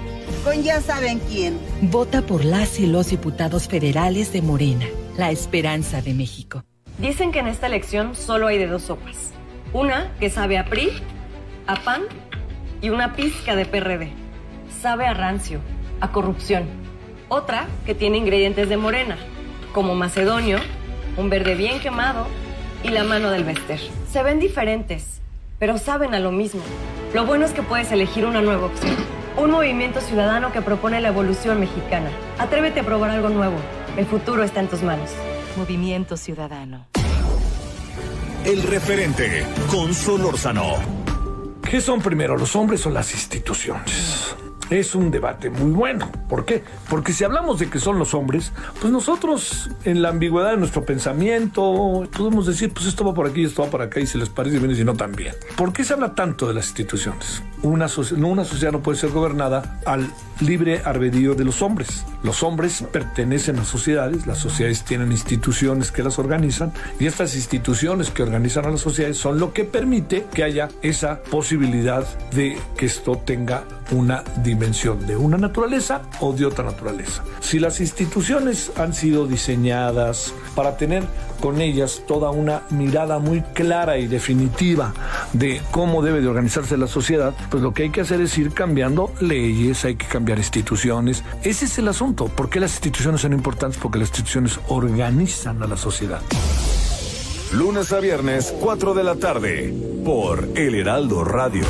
con 0.43 0.61
ya 0.61 0.79
saben 0.81 1.19
quién. 1.27 1.57
Vota 1.81 2.21
por 2.21 2.45
las 2.45 2.79
y 2.79 2.85
los 2.85 3.09
diputados 3.09 3.67
federales 3.67 4.31
de 4.31 4.43
Morena, 4.43 4.85
la 5.17 5.31
esperanza 5.31 6.03
de 6.03 6.13
México. 6.13 6.66
Dicen 6.97 7.31
que 7.31 7.39
en 7.39 7.47
esta 7.47 7.67
elección 7.67 8.15
solo 8.15 8.47
hay 8.47 8.57
de 8.57 8.65
dos 8.65 8.83
sopas. 8.83 9.31
Una 9.71 10.11
que 10.19 10.31
sabe 10.31 10.57
a 10.57 10.65
PRI, 10.65 10.89
a 11.67 11.75
PAN 11.75 12.01
y 12.81 12.89
una 12.89 13.15
pizca 13.15 13.55
de 13.55 13.65
PRD. 13.65 14.11
Sabe 14.81 15.05
a 15.05 15.13
rancio, 15.13 15.59
a 16.01 16.11
corrupción. 16.11 16.65
Otra 17.29 17.67
que 17.85 17.93
tiene 17.93 18.17
ingredientes 18.17 18.67
de 18.67 18.77
morena, 18.77 19.15
como 19.73 19.93
macedonio, 19.93 20.57
un 21.17 21.29
verde 21.29 21.53
bien 21.53 21.79
quemado 21.79 22.25
y 22.83 22.89
la 22.89 23.03
mano 23.03 23.29
del 23.29 23.43
Bester. 23.43 23.79
Se 24.11 24.23
ven 24.23 24.39
diferentes, 24.39 25.21
pero 25.59 25.77
saben 25.77 26.15
a 26.15 26.19
lo 26.19 26.31
mismo. 26.31 26.61
Lo 27.13 27.25
bueno 27.25 27.45
es 27.45 27.51
que 27.51 27.61
puedes 27.61 27.91
elegir 27.91 28.25
una 28.25 28.41
nueva 28.41 28.67
opción. 28.67 28.95
Un 29.37 29.51
movimiento 29.51 30.01
ciudadano 30.01 30.51
que 30.51 30.63
propone 30.63 30.99
la 30.99 31.09
evolución 31.09 31.59
mexicana. 31.59 32.09
Atrévete 32.39 32.79
a 32.79 32.83
probar 32.83 33.11
algo 33.11 33.29
nuevo. 33.29 33.57
El 33.97 34.07
futuro 34.07 34.41
está 34.43 34.61
en 34.61 34.67
tus 34.67 34.81
manos. 34.81 35.11
Movimiento 35.57 36.17
Ciudadano. 36.17 36.85
El 38.45 38.61
referente 38.61 39.43
con 39.71 39.91
Solórzano. 39.91 40.75
¿Qué 41.67 41.81
son 41.81 41.99
primero, 41.99 42.37
los 42.37 42.55
hombres 42.55 42.85
o 42.85 42.91
las 42.91 43.11
instituciones? 43.11 44.35
Es 44.69 44.93
un 44.93 45.09
debate 45.09 45.49
muy 45.49 45.71
bueno. 45.71 46.11
¿Por 46.29 46.45
qué? 46.45 46.63
Porque 46.89 47.11
si 47.11 47.23
hablamos 47.23 47.57
de 47.57 47.71
que 47.71 47.79
son 47.79 47.97
los 47.97 48.13
hombres, 48.13 48.53
pues 48.79 48.93
nosotros 48.93 49.71
en 49.83 50.03
la 50.03 50.09
ambigüedad 50.09 50.51
de 50.51 50.57
nuestro 50.57 50.85
pensamiento 50.85 52.07
podemos 52.15 52.45
decir, 52.45 52.71
pues 52.71 52.85
esto 52.85 53.03
va 53.03 53.15
por 53.15 53.25
aquí, 53.25 53.43
esto 53.43 53.63
va 53.63 53.69
por 53.71 53.81
acá 53.81 53.99
y 53.99 54.05
si 54.05 54.19
les 54.19 54.29
parece 54.29 54.59
bien 54.59 54.71
y 54.71 54.75
si 54.75 54.83
no 54.83 54.93
también. 54.93 55.33
¿Por 55.55 55.73
qué 55.73 55.83
se 55.83 55.93
habla 55.93 56.13
tanto 56.13 56.47
de 56.47 56.53
las 56.53 56.67
instituciones? 56.67 57.41
Una, 57.63 57.87
no, 58.15 58.27
una 58.27 58.45
sociedad 58.45 58.73
no 58.73 58.81
puede 58.81 58.99
ser 58.99 59.09
gobernada 59.09 59.79
al 59.85 60.07
libre 60.41 60.81
albedrío 60.83 61.35
de 61.35 61.45
los 61.45 61.61
hombres. 61.61 62.05
Los 62.23 62.43
hombres 62.43 62.83
pertenecen 62.91 63.59
a 63.59 63.65
sociedades, 63.65 64.27
las 64.27 64.39
sociedades 64.39 64.83
tienen 64.83 65.11
instituciones 65.11 65.91
que 65.91 66.03
las 66.03 66.19
organizan 66.19 66.73
y 66.99 67.05
estas 67.05 67.35
instituciones 67.35 68.09
que 68.09 68.23
organizan 68.23 68.65
a 68.65 68.71
las 68.71 68.81
sociedades 68.81 69.17
son 69.17 69.39
lo 69.39 69.53
que 69.53 69.63
permite 69.63 70.25
que 70.33 70.43
haya 70.43 70.69
esa 70.81 71.21
posibilidad 71.23 72.05
de 72.31 72.57
que 72.75 72.85
esto 72.85 73.17
tenga 73.17 73.63
una 73.91 74.23
dimensión 74.43 75.05
de 75.07 75.15
una 75.15 75.37
naturaleza 75.37 76.01
o 76.19 76.33
de 76.33 76.45
otra 76.45 76.65
naturaleza. 76.65 77.23
Si 77.39 77.59
las 77.59 77.79
instituciones 77.79 78.71
han 78.77 78.93
sido 78.93 79.27
diseñadas 79.27 80.33
para 80.55 80.77
tener 80.77 81.03
con 81.39 81.61
ellas 81.61 82.01
toda 82.07 82.31
una 82.31 82.63
mirada 82.71 83.19
muy 83.19 83.41
clara 83.41 83.97
y 83.97 84.07
definitiva 84.07 84.93
de 85.33 85.61
cómo 85.71 86.01
debe 86.01 86.21
de 86.21 86.27
organizarse 86.27 86.77
la 86.77 86.87
sociedad, 86.87 87.33
pues 87.49 87.61
lo 87.61 87.73
que 87.73 87.83
hay 87.83 87.89
que 87.91 88.01
hacer 88.01 88.21
es 88.21 88.37
ir 88.37 88.53
cambiando 88.53 89.11
leyes, 89.21 89.85
hay 89.85 89.95
que 89.95 90.07
cambiar 90.07 90.26
instituciones. 90.35 91.23
Ese 91.43 91.65
es 91.65 91.77
el 91.77 91.87
asunto. 91.87 92.27
¿Por 92.27 92.49
qué 92.49 92.59
las 92.59 92.73
instituciones 92.73 93.21
son 93.21 93.33
importantes? 93.33 93.79
Porque 93.81 93.99
las 93.99 94.09
instituciones 94.09 94.59
organizan 94.67 95.63
a 95.63 95.67
la 95.67 95.77
sociedad. 95.77 96.21
Lunes 97.53 97.93
a 97.93 97.99
viernes, 97.99 98.53
4 98.59 98.93
de 98.93 99.03
la 99.03 99.15
tarde. 99.15 99.73
Por 100.03 100.49
El 100.55 100.75
Heraldo 100.75 101.23
Radio. 101.23 101.65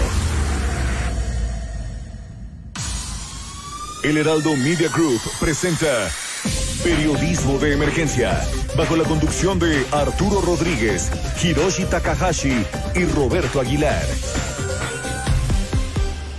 El 4.03 4.17
Heraldo 4.17 4.55
Media 4.55 4.89
Group 4.89 5.19
presenta 5.39 6.09
Periodismo 6.83 7.59
de 7.59 7.73
Emergencia. 7.73 8.41
Bajo 8.77 8.95
la 8.95 9.03
conducción 9.03 9.59
de 9.59 9.85
Arturo 9.91 10.41
Rodríguez, 10.41 11.11
Hiroshi 11.43 11.85
Takahashi 11.85 12.65
y 12.95 13.05
Roberto 13.05 13.59
Aguilar. 13.59 14.05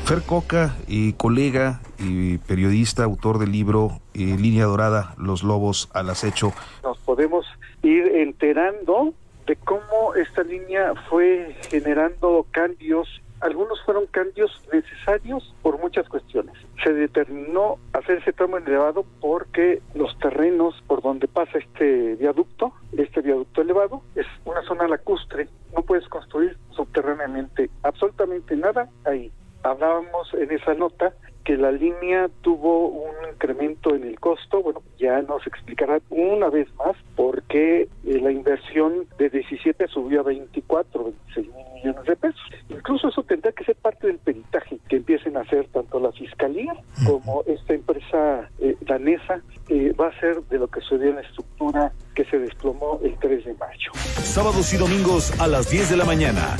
Fer 0.09 0.23
Coca, 0.23 0.75
eh, 0.88 1.12
colega 1.18 1.83
y 1.99 2.38
periodista, 2.38 3.05
autor 3.05 3.38
del 3.38 3.53
libro 3.53 4.01
eh, 4.14 4.38
Línea 4.40 4.64
Dorada, 4.64 5.14
Los 5.18 5.42
Lobos 5.42 5.90
al 5.92 6.09
Acecho. 6.09 6.55
nos 6.83 6.97
podemos 7.01 7.44
ir 7.83 8.07
enterando 8.16 9.12
de 9.47 9.57
cómo 9.57 10.14
esta 10.16 10.44
línea 10.44 10.94
fue 11.11 11.55
generando 11.68 12.47
cambios. 12.53 13.21
Algunos 13.40 13.83
fueron 13.85 14.07
cambios 14.07 14.51
necesarios 14.73 15.55
por 15.61 15.79
muchas 15.79 16.09
cuestiones. 16.09 16.55
Se 16.83 16.94
determinó 16.94 17.77
hacer 17.92 18.16
ese 18.16 18.33
tramo 18.33 18.57
elevado 18.57 19.05
porque 19.21 19.83
los 19.94 20.18
terrenos 20.21 20.75
por 20.87 21.03
donde 21.03 21.29
pasa 21.29 21.59
este 21.59 22.14
viaducto, 22.14 22.73
este 22.97 23.21
viaducto 23.21 23.61
elevado, 23.61 24.01
es 24.14 24.27
una 24.47 24.62
zona 24.62 24.88
lacustre. 24.88 25.51
No 25.77 25.83
puedes 25.83 26.09
construir 26.09 26.57
subterráneamente 26.71 27.68
absolutamente 27.83 28.57
nada 28.57 28.88
ahí. 29.05 29.31
Hablábamos 29.62 30.33
en 30.35 30.51
esa 30.51 30.75
nota 30.75 31.12
que 31.49 31.57
la 31.57 31.73
línea 31.73 32.29
tuvo 32.42 32.88
un 32.88 33.14
incremento 33.33 33.94
en 33.94 34.05
el 34.05 34.21
costo, 34.21 34.62
bueno, 34.62 34.83
ya 34.99 35.23
nos 35.23 35.47
explicará 35.47 35.99
una 36.11 36.51
vez 36.51 36.68
más 36.75 36.94
por 37.16 37.42
qué 37.44 37.88
eh, 38.05 38.21
la 38.21 38.31
inversión 38.31 39.07
de 39.18 39.31
17 39.31 39.88
subió 39.88 40.21
a 40.21 40.25
24, 40.25 41.05
26 41.05 41.47
mil 41.47 41.64
millones 41.77 42.05
de 42.05 42.16
pesos. 42.16 42.42
Incluso 42.68 43.09
eso 43.09 43.23
tendrá 43.23 43.51
que 43.53 43.64
ser 43.64 43.77
parte 43.77 44.09
del 44.09 44.18
peritaje 44.18 44.79
que 44.90 44.97
empiecen 44.97 45.38
a 45.38 45.40
hacer 45.40 45.66
tanto 45.68 45.99
la 45.99 46.12
Fiscalía 46.12 46.75
como 47.07 47.42
esta 47.47 47.73
empresa 47.73 48.51
eh, 48.59 48.77
danesa, 48.83 49.40
eh, 49.71 49.94
va 49.99 50.09
a 50.09 50.21
ser 50.21 50.42
de 50.51 50.59
lo 50.59 50.68
que 50.68 50.83
sucedió 50.83 51.09
en 51.09 51.16
la 51.16 51.23
estructura 51.23 51.92
que 52.14 52.27
se 52.27 52.38
desplomó 52.38 53.01
el 53.03 53.16
3 53.18 53.47
de 53.47 53.55
mayo. 53.55 53.92
Sábados 53.94 54.75
y 54.75 54.77
domingos 54.77 55.40
a 55.40 55.47
las 55.47 55.71
10 55.71 55.88
de 55.88 55.97
la 55.97 56.05
mañana. 56.05 56.59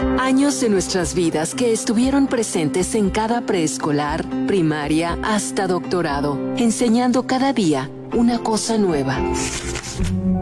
Años 0.00 0.60
de 0.60 0.68
nuestras 0.68 1.14
vidas 1.14 1.54
que 1.54 1.72
estuvieron 1.72 2.26
presentes 2.26 2.94
en 2.94 3.10
cada 3.10 3.40
preescolar, 3.40 4.24
primaria, 4.46 5.18
hasta 5.22 5.66
doctorado, 5.66 6.38
enseñando 6.56 7.26
cada 7.26 7.52
día 7.52 7.90
una 8.12 8.38
cosa 8.38 8.78
nueva. 8.78 9.18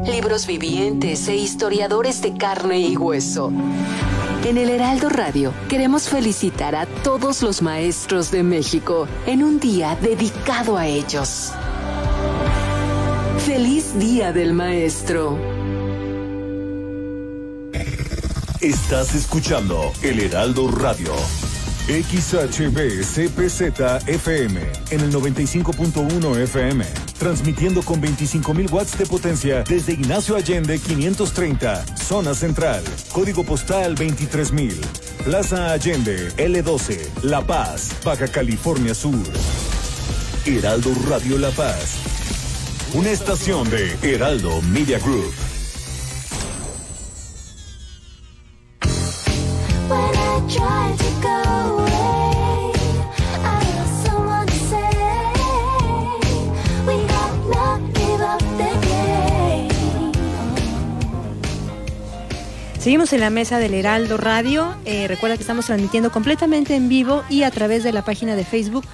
Libros 0.05 0.47
vivientes 0.47 1.27
e 1.29 1.37
historiadores 1.37 2.21
de 2.23 2.37
carne 2.37 2.81
y 2.81 2.97
hueso. 2.97 3.51
En 4.45 4.59
el 4.59 4.71
Heraldo 4.71 5.09
Radio 5.09 5.53
queremos 5.69 6.09
felicitar 6.09 6.75
a 6.75 6.87
todos 6.87 7.43
los 7.43 7.63
maestros 7.63 8.31
de 8.31 8.43
México 8.43 9.09
en 9.27 9.43
un 9.43 9.59
día 9.59 9.97
dedicado 10.01 10.77
a 10.77 10.87
ellos. 10.87 11.53
Feliz 13.39 13.99
Día 13.99 14.33
del 14.33 14.53
Maestro. 14.53 15.56
Estás 18.61 19.15
escuchando 19.15 19.93
El 20.03 20.19
Heraldo 20.19 20.71
Radio. 20.71 21.13
XHB 21.89 23.03
CPZ 23.05 24.09
FM 24.09 24.61
en 24.91 25.01
el 25.01 25.13
95.1 25.13 26.39
FM, 26.39 26.85
transmitiendo 27.19 27.83
con 27.83 28.01
25.000 28.01 28.73
watts 28.73 28.97
de 28.97 29.05
potencia 29.05 29.63
desde 29.63 29.93
Ignacio 29.93 30.37
Allende 30.37 30.79
530, 30.79 31.85
zona 31.99 32.33
central, 32.35 32.83
código 33.13 33.45
postal 33.45 33.95
23.000, 33.95 34.73
Plaza 35.25 35.73
Allende 35.73 36.33
L12, 36.39 37.25
La 37.25 37.47
Paz, 37.47 37.91
Baja 38.03 38.27
California 38.27 38.95
Sur. 38.95 39.27
Heraldo 40.47 40.93
Radio 41.11 41.37
La 41.39 41.51
Paz, 41.51 41.99
una 42.95 43.11
estación 43.11 43.69
de 43.69 43.97
Heraldo 44.03 44.63
Media 44.63 44.99
Group. 44.99 45.46
Seguimos 62.87 63.13
en 63.13 63.19
la 63.19 63.31
mesa 63.31 63.59
del 63.59 63.75
Heraldo 63.75 64.17
Radio. 64.17 64.77
Eh, 64.85 65.09
recuerda 65.09 65.37
que 65.37 65.43
estamos 65.43 65.67
transmitiendo 65.67 66.13
completamente 66.13 66.77
en 66.77 66.89
vivo 66.89 67.25
y 67.29 67.43
a 67.43 67.51
través 67.51 67.83
de 67.83 67.91
la 67.91 68.05
página 68.05 68.37
de 68.37 68.45
Facebook 68.45 68.85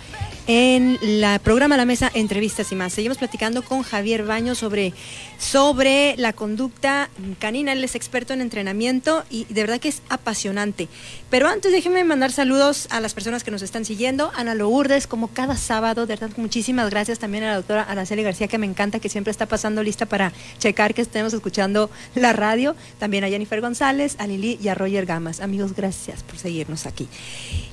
en 0.47 0.99
el 1.03 1.41
programa 1.41 1.77
La 1.77 1.85
Mesa 1.85 2.11
Entrevistas 2.15 2.73
y 2.73 2.75
más. 2.75 2.93
Seguimos 2.93 3.19
platicando 3.19 3.63
con 3.63 3.83
Javier 3.83 4.25
Baño 4.25 4.55
sobre, 4.55 4.93
sobre 5.39 6.17
la 6.17 6.33
conducta 6.33 7.11
canina. 7.39 7.73
Él 7.73 7.85
es 7.85 7.95
experto 7.95 8.33
en 8.33 8.41
entrenamiento 8.41 9.25
y 9.31 9.45
de 9.45 9.63
verdad 9.63 9.79
que 9.79 9.89
es 9.89 10.03
apasionante. 10.09 10.89
Pero 11.31 11.49
antes 11.49 11.71
déjenme 11.71 12.03
mandar 12.03 12.33
saludos 12.33 12.89
a 12.91 13.01
las 13.01 13.15
personas 13.15 13.45
que 13.45 13.51
nos 13.51 13.63
están 13.63 13.85
siguiendo. 13.85 14.33
Ana 14.35 14.55
Lourdes, 14.55 15.07
como 15.07 15.29
cada 15.29 15.57
sábado, 15.57 16.07
de 16.07 16.17
verdad 16.17 16.37
muchísimas 16.37 16.91
gracias 16.91 17.19
también 17.19 17.45
a 17.45 17.49
la 17.49 17.57
doctora 17.57 17.83
Araceli 17.83 18.23
García, 18.23 18.49
que 18.49 18.59
me 18.59 18.67
encanta, 18.67 18.99
que 18.99 19.09
siempre 19.09 19.31
está 19.31 19.47
pasando 19.47 19.83
lista 19.83 20.07
para 20.07 20.33
checar 20.59 20.95
que 20.95 21.03
estemos 21.03 21.33
escuchando 21.33 21.91
la 22.15 22.33
radio. 22.33 22.75
También 22.99 23.25
a 23.25 23.29
Jennifer 23.29 23.61
González, 23.61 24.17
a 24.19 24.27
Lili 24.27 24.59
y 24.61 24.69
a 24.69 24.75
Roger 24.75 25.07
Gamas. 25.07 25.41
Amigos, 25.41 25.75
gracias 25.75 26.23
por 26.25 26.39
seguirnos 26.39 26.87
aquí. 26.87 27.09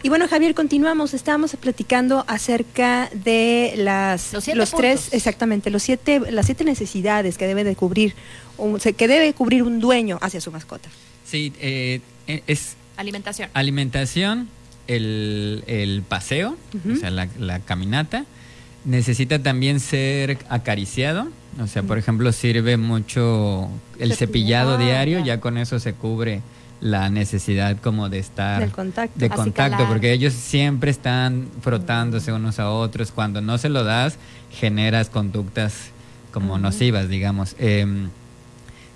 Y 0.03 0.09
bueno, 0.09 0.27
Javier, 0.27 0.53
continuamos. 0.53 1.13
Estamos 1.13 1.55
platicando 1.55 2.23
acerca 2.27 2.58
de 2.63 3.73
las 3.77 4.33
los, 4.33 4.71
tres 4.71 5.09
exactamente 5.13 5.69
los 5.69 5.83
siete 5.83 6.19
las 6.31 6.45
siete 6.45 6.63
necesidades 6.63 7.37
que 7.37 7.47
debe 7.47 7.63
de 7.63 7.75
cubrir 7.75 8.15
un, 8.57 8.79
que 8.79 9.07
debe 9.07 9.33
cubrir 9.33 9.63
un 9.63 9.79
dueño 9.79 10.17
hacia 10.21 10.41
su 10.41 10.51
mascota. 10.51 10.89
Sí, 11.25 11.53
eh, 11.59 12.01
eh, 12.27 12.43
es 12.47 12.75
alimentación. 12.97 13.49
Alimentación, 13.53 14.49
el, 14.87 15.63
el 15.67 16.01
paseo, 16.01 16.57
o 16.91 16.95
sea, 16.95 17.11
la, 17.11 17.27
la, 17.37 17.59
caminata. 17.59 18.25
Necesita 18.85 19.39
también 19.39 19.79
ser 19.79 20.39
acariciado. 20.49 21.27
O 21.61 21.67
sea, 21.67 21.83
por 21.83 21.97
ejemplo, 21.97 22.31
sirve 22.31 22.77
mucho 22.77 23.69
el 23.99 24.13
cepillado 24.15 24.77
diario, 24.77 25.23
ya 25.23 25.39
con 25.39 25.57
eso 25.57 25.79
se 25.79 25.93
cubre 25.93 26.41
la 26.81 27.09
necesidad 27.09 27.77
como 27.77 28.09
de 28.09 28.19
estar 28.19 28.61
Del 28.61 28.71
contacto. 28.71 29.19
de 29.19 29.29
contacto 29.29 29.87
porque 29.87 30.13
ellos 30.13 30.33
siempre 30.33 30.91
están 30.91 31.47
frotándose 31.61 32.31
unos 32.31 32.59
a 32.59 32.69
otros. 32.69 33.11
Cuando 33.11 33.41
no 33.41 33.57
se 33.57 33.69
lo 33.69 33.83
das 33.83 34.17
generas 34.51 35.09
conductas 35.09 35.91
como 36.31 36.57
nocivas 36.57 37.09
digamos. 37.09 37.55
Em, 37.59 38.09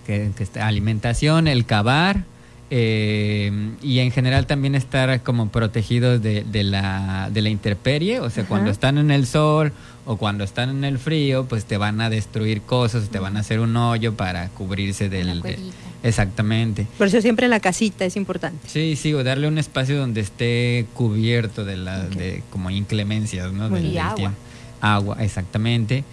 que, 0.06 0.32
que 0.36 0.60
alimentación 0.60 1.48
el 1.48 1.66
cavar 1.66 2.24
em, 2.70 3.76
y 3.82 4.00
en 4.00 4.12
general 4.12 4.48
también 4.48 4.76
estar 4.76 5.22
como 5.24 5.50
protegidos 5.50 6.22
de, 6.22 6.44
de, 6.44 6.64
la, 6.64 7.30
de 7.32 7.42
la 7.42 7.50
intemperie, 7.50 8.20
o 8.20 8.30
sea, 8.30 8.46
cuando 8.46 8.72
están 8.72 8.98
en 8.98 9.12
el 9.12 9.26
sol 9.26 9.72
o 10.06 10.18
cuando 10.18 10.44
están 10.44 10.70
en 10.70 10.84
el 10.84 10.98
frío, 10.98 11.46
pues 11.46 11.66
te 11.66 11.78
van 11.78 12.02
a 12.02 12.10
destruir 12.10 12.62
cosas, 12.62 13.10
te 13.10 13.20
van 13.20 13.38
a 13.38 13.42
hacer 13.42 13.60
un 13.60 13.76
hoyo 13.78 14.14
para 14.16 14.50
cubrirse 14.50 15.10
del... 15.10 15.42
De, 15.42 15.60
exactamente. 16.04 16.88
Por 16.98 17.08
eso 17.08 17.22
siempre 17.22 17.48
la 17.48 17.60
casita 17.60 18.06
es 18.06 18.16
importante. 18.16 18.68
Sí, 18.68 18.96
sí, 18.96 19.14
o 19.14 19.24
darle 19.24 19.48
un 19.48 19.58
espacio 19.58 19.98
donde 19.98 20.22
esté 20.22 20.86
cubierto 20.94 21.66
de 21.66 21.78
la 21.78 22.04
de 22.04 22.44
como 22.50 22.70
inclemencias, 22.70 23.52
¿no? 23.52 23.70
Del, 23.70 23.86
y 23.86 23.98
agua. 23.98 24.34
Agua, 24.82 25.18
exactamente. 25.22 26.04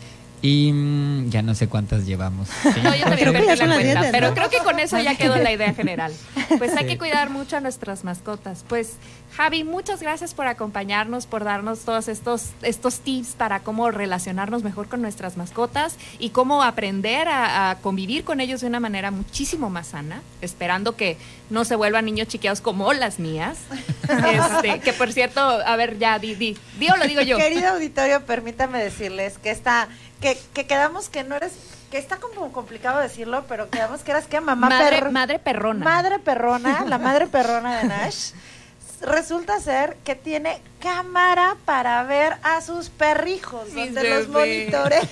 Y 0.43 0.73
mmm, 0.73 1.29
ya 1.29 1.43
no 1.43 1.55
sé 1.55 1.69
cuántas 1.69 2.07
llevamos. 2.07 2.49
¿sí? 2.49 2.69
No, 2.83 2.95
yo 2.95 3.05
también 3.05 3.33
perdí 3.33 3.47
la 3.47 3.75
cuenta, 3.75 4.09
pero 4.11 4.35
creo 4.35 4.49
que 4.49 4.59
con 4.59 4.79
eso 4.79 4.99
ya 4.99 5.15
quedó 5.15 5.37
la 5.37 5.53
idea 5.53 5.75
general. 5.75 6.13
Pues 6.57 6.75
hay 6.77 6.87
que 6.87 6.97
cuidar 6.97 7.31
mucho 7.31 7.57
a 7.57 7.61
nuestras 7.61 8.05
mascotas. 8.05 8.65
Pues 8.69 8.95
Javi, 9.37 9.65
muchas 9.65 10.03
gracias 10.03 10.35
por 10.35 10.47
acompañarnos, 10.47 11.27
por 11.27 11.45
darnos 11.45 11.81
todos 11.81 12.09
estos, 12.09 12.51
estos 12.63 13.01
tips 13.01 13.35
para 13.35 13.61
cómo 13.61 13.91
relacionarnos 13.91 14.63
mejor 14.63 14.89
con 14.89 15.03
nuestras 15.03 15.37
mascotas 15.37 15.97
y 16.19 16.31
cómo 16.31 16.63
aprender 16.63 17.29
a, 17.29 17.71
a 17.71 17.79
convivir 17.79 18.25
con 18.25 18.41
ellos 18.41 18.61
de 18.61 18.67
una 18.67 18.81
manera 18.81 19.11
muchísimo 19.11 19.71
más 19.71 19.89
sana, 19.89 20.23
esperando 20.41 20.97
que 20.97 21.17
no 21.49 21.65
se 21.65 21.77
vuelvan 21.77 22.05
niños 22.05 22.29
chiqueados 22.29 22.61
como 22.61 22.93
las 22.93 23.19
mías. 23.19 23.59
Este, 24.11 24.81
que 24.81 24.93
por 24.93 25.13
cierto, 25.13 25.41
a 25.41 25.77
ver, 25.77 25.97
ya, 25.99 26.19
di, 26.19 26.35
di, 26.35 26.57
di 26.81 26.89
o 26.91 26.97
lo 26.97 27.05
digo 27.05 27.21
yo. 27.21 27.37
Querido 27.37 27.69
auditorio, 27.69 28.27
permítame 28.27 28.83
decirles 28.83 29.39
que 29.39 29.53
esta 29.53 29.87
que, 30.21 30.37
que 30.53 30.67
quedamos 30.67 31.09
que 31.09 31.23
no 31.23 31.37
eres 31.37 31.53
que 31.91 31.99
está 31.99 32.17
como 32.17 32.53
complicado 32.53 33.01
decirlo, 33.01 33.45
pero 33.49 33.69
quedamos 33.69 34.03
que 34.03 34.11
eras 34.13 34.27
que 34.27 34.41
mamá 34.41 34.69
madre, 34.69 34.99
per, 34.99 35.11
madre 35.11 35.39
perrona. 35.39 35.85
Madre 35.85 36.19
perrona, 36.19 36.85
la 36.87 36.99
madre 36.99 37.27
perrona 37.27 37.79
de 37.79 37.85
Nash. 37.89 38.33
Resulta 39.01 39.61
ser 39.61 39.97
que 40.05 40.15
tiene 40.15 40.61
cámara 40.81 41.57
para 41.65 42.03
ver 42.05 42.37
a 42.43 42.61
sus 42.61 42.89
perrijos, 42.89 43.67
Mis 43.73 43.95
donde 43.95 44.11
los 44.11 44.33
bebés. 44.33 44.73
monitore. 44.73 45.01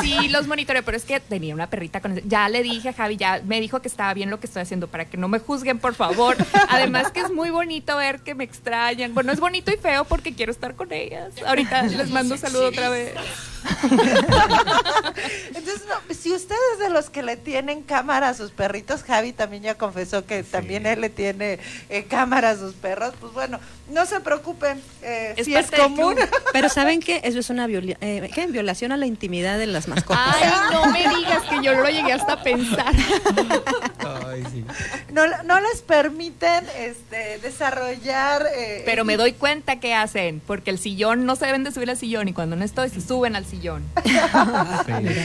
Sí, 0.00 0.28
los 0.28 0.46
monitoreé, 0.48 0.82
pero 0.82 0.96
es 0.96 1.04
que 1.04 1.20
tenía 1.20 1.54
una 1.54 1.68
perrita 1.68 2.00
con 2.00 2.16
Ya 2.28 2.48
le 2.48 2.62
dije 2.62 2.88
a 2.88 2.92
Javi, 2.92 3.16
ya 3.16 3.40
me 3.44 3.60
dijo 3.60 3.80
que 3.80 3.88
estaba 3.88 4.12
bien 4.14 4.30
lo 4.30 4.40
que 4.40 4.46
estoy 4.46 4.62
haciendo 4.62 4.88
para 4.88 5.04
que 5.04 5.16
no 5.16 5.28
me 5.28 5.38
juzguen, 5.38 5.78
por 5.78 5.94
favor. 5.94 6.36
Además 6.68 7.12
que 7.12 7.20
es 7.20 7.30
muy 7.30 7.50
bonito 7.50 7.96
ver 7.96 8.20
que 8.20 8.34
me 8.34 8.42
extrañan. 8.42 9.14
Bueno, 9.14 9.32
es 9.32 9.38
bonito 9.38 9.70
y 9.70 9.76
feo 9.76 10.04
porque 10.04 10.34
quiero 10.34 10.50
estar 10.50 10.74
con 10.74 10.92
ellas. 10.92 11.32
Ahorita 11.46 11.82
les 11.84 12.10
mando 12.10 12.36
saludo 12.36 12.68
otra 12.68 12.88
vez. 12.88 13.12
Entonces, 15.54 15.84
no, 15.88 16.14
si 16.14 16.32
ustedes 16.32 16.78
de 16.80 16.90
los 16.90 17.10
que 17.10 17.22
le 17.22 17.36
tienen 17.36 17.82
cámara 17.82 18.30
a 18.30 18.34
sus 18.34 18.50
perritos, 18.50 19.02
Javi 19.02 19.32
también 19.32 19.62
ya 19.62 19.74
confesó 19.76 20.26
que 20.26 20.42
también 20.42 20.86
él 20.86 21.00
le 21.00 21.10
tiene 21.10 21.58
eh, 21.88 22.04
cámara 22.04 22.50
a 22.50 22.56
sus 22.56 22.74
perros, 22.74 23.14
pues 23.20 23.32
bueno, 23.32 23.60
no 23.90 24.06
se 24.06 24.20
preocupen, 24.20 24.80
eh, 25.02 25.34
Es 25.36 25.46
si 25.46 25.54
es 25.56 25.70
común. 25.70 26.16
Pero 26.52 26.68
saben 26.68 27.00
que 27.00 27.20
eso 27.24 27.38
es 27.40 27.50
una 27.50 27.66
viola- 27.66 27.96
eh, 28.00 28.30
¿qué? 28.34 28.46
violación 28.46 28.92
a 28.92 28.96
la 28.96 29.06
intimidad 29.06 29.58
de 29.58 29.66
las 29.66 29.88
mascotas. 29.88 30.22
Ay, 30.40 30.50
no 30.72 30.86
me 30.86 31.00
digas 31.16 31.42
que 31.48 31.62
yo 31.62 31.74
lo 31.74 31.88
llegué 31.88 32.12
hasta 32.12 32.34
a 32.34 32.42
pensar. 32.42 32.92
Ay, 34.28 34.44
sí. 34.50 34.64
No, 35.12 35.22
no 35.44 35.60
les 35.60 35.82
permiten 35.82 36.64
este, 36.78 37.38
desarrollar... 37.38 38.46
eh, 38.54 38.82
Pero 38.84 39.04
me 39.04 39.16
doy 39.16 39.32
cuenta 39.32 39.78
que 39.80 39.94
hacen, 39.94 40.40
porque 40.46 40.70
el 40.70 40.78
sillón 40.78 41.26
no 41.26 41.36
se 41.36 41.46
deben 41.46 41.64
de 41.64 41.72
subir 41.72 41.90
al 41.90 41.96
sillón 41.96 42.28
y 42.28 42.32
cuando 42.32 42.56
no 42.56 42.64
estoy 42.64 42.88
se 42.90 43.00
suben 43.00 43.36
al 43.36 43.44
sillón. 43.46 43.84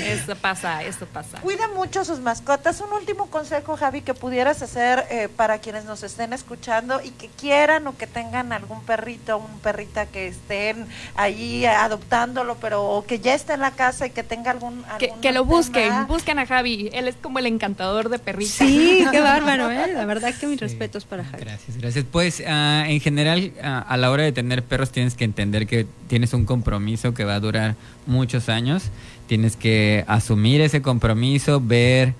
Eso 0.05 0.35
pasa, 0.35 0.83
eso 0.83 1.05
pasa. 1.05 1.39
Cuida 1.41 1.67
mucho 1.69 2.03
sus 2.05 2.19
mascotas. 2.19 2.81
Un 2.81 2.91
último 2.93 3.27
consejo, 3.29 3.77
Javi, 3.77 4.01
que 4.01 4.13
pudieras 4.13 4.61
hacer 4.61 5.05
eh, 5.09 5.29
para 5.35 5.59
quienes 5.59 5.85
nos 5.85 6.03
estén 6.03 6.33
escuchando 6.33 7.01
y 7.03 7.11
que 7.11 7.27
quieran 7.29 7.87
o 7.87 7.97
que 7.97 8.07
tengan 8.07 8.51
algún 8.53 8.83
perrito, 8.83 9.37
un 9.37 9.59
perrita 9.67 10.06
que 10.06 10.27
estén 10.27 10.86
ahí 11.15 11.65
adoptándolo, 11.65 12.56
pero 12.62 12.86
o 12.86 13.06
que 13.06 13.19
ya 13.19 13.34
esté 13.34 13.51
en 13.51 13.60
la 13.60 13.71
casa 13.71 14.08
y 14.08 14.12
que 14.12 14.23
tenga 14.23 14.51
algún... 14.51 14.82
Que, 14.97 15.08
algún 15.08 15.19
que 15.19 15.34
lo 15.34 15.43
busquen, 15.43 15.89
tema. 15.89 16.06
busquen 16.06 16.39
a 16.39 16.45
Javi. 16.45 16.89
Él 16.93 17.10
es 17.10 17.15
como 17.15 17.39
el 17.39 17.47
encantador 17.47 18.08
de 18.08 18.17
perritos. 18.17 18.53
Sí, 18.53 19.06
qué 19.12 19.19
bárbaro, 19.19 19.69
¿eh? 19.69 19.91
La 19.93 20.06
verdad 20.06 20.34
que 20.34 20.47
mis 20.47 20.62
respetos 20.62 21.03
para 21.03 21.25
Javi. 21.25 21.43
Gracias, 21.43 21.75
gracias. 21.75 22.06
Pues 22.10 22.41
ah, 22.47 22.86
en 22.88 23.01
general, 23.01 23.51
ah, 23.62 23.86
a 23.86 23.97
la 23.97 24.10
hora 24.10 24.23
de 24.23 24.32
tener 24.32 24.63
perros 24.63 24.89
tienes 24.91 25.15
que 25.15 25.25
entender 25.25 25.67
que 25.67 25.86
tienes 26.08 26.34
un 26.34 26.45
compromiso 26.45 27.13
que 27.13 27.25
va 27.25 27.36
a 27.36 27.41
durar 27.41 27.75
muchos 28.06 28.47
años. 28.47 28.84
Tienes 29.27 29.58
que 29.58 30.06
asumir 30.08 30.62
ese 30.62 30.82
compromiso, 30.82 31.60
ver 31.60 32.13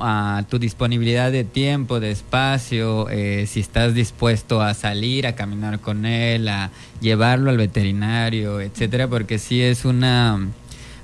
ah, 0.00 0.42
tu 0.50 0.58
disponibilidad 0.58 1.30
de 1.32 1.44
tiempo, 1.44 2.00
de 2.00 2.10
espacio, 2.10 3.08
eh, 3.10 3.46
si 3.46 3.60
estás 3.60 3.94
dispuesto 3.94 4.60
a 4.62 4.74
salir, 4.74 5.26
a 5.26 5.34
caminar 5.34 5.80
con 5.80 6.04
él, 6.06 6.48
a 6.48 6.70
llevarlo 7.00 7.50
al 7.50 7.56
veterinario, 7.56 8.60
etcétera, 8.60 9.08
porque 9.08 9.38
sí 9.38 9.60
es 9.62 9.84
una 9.84 10.38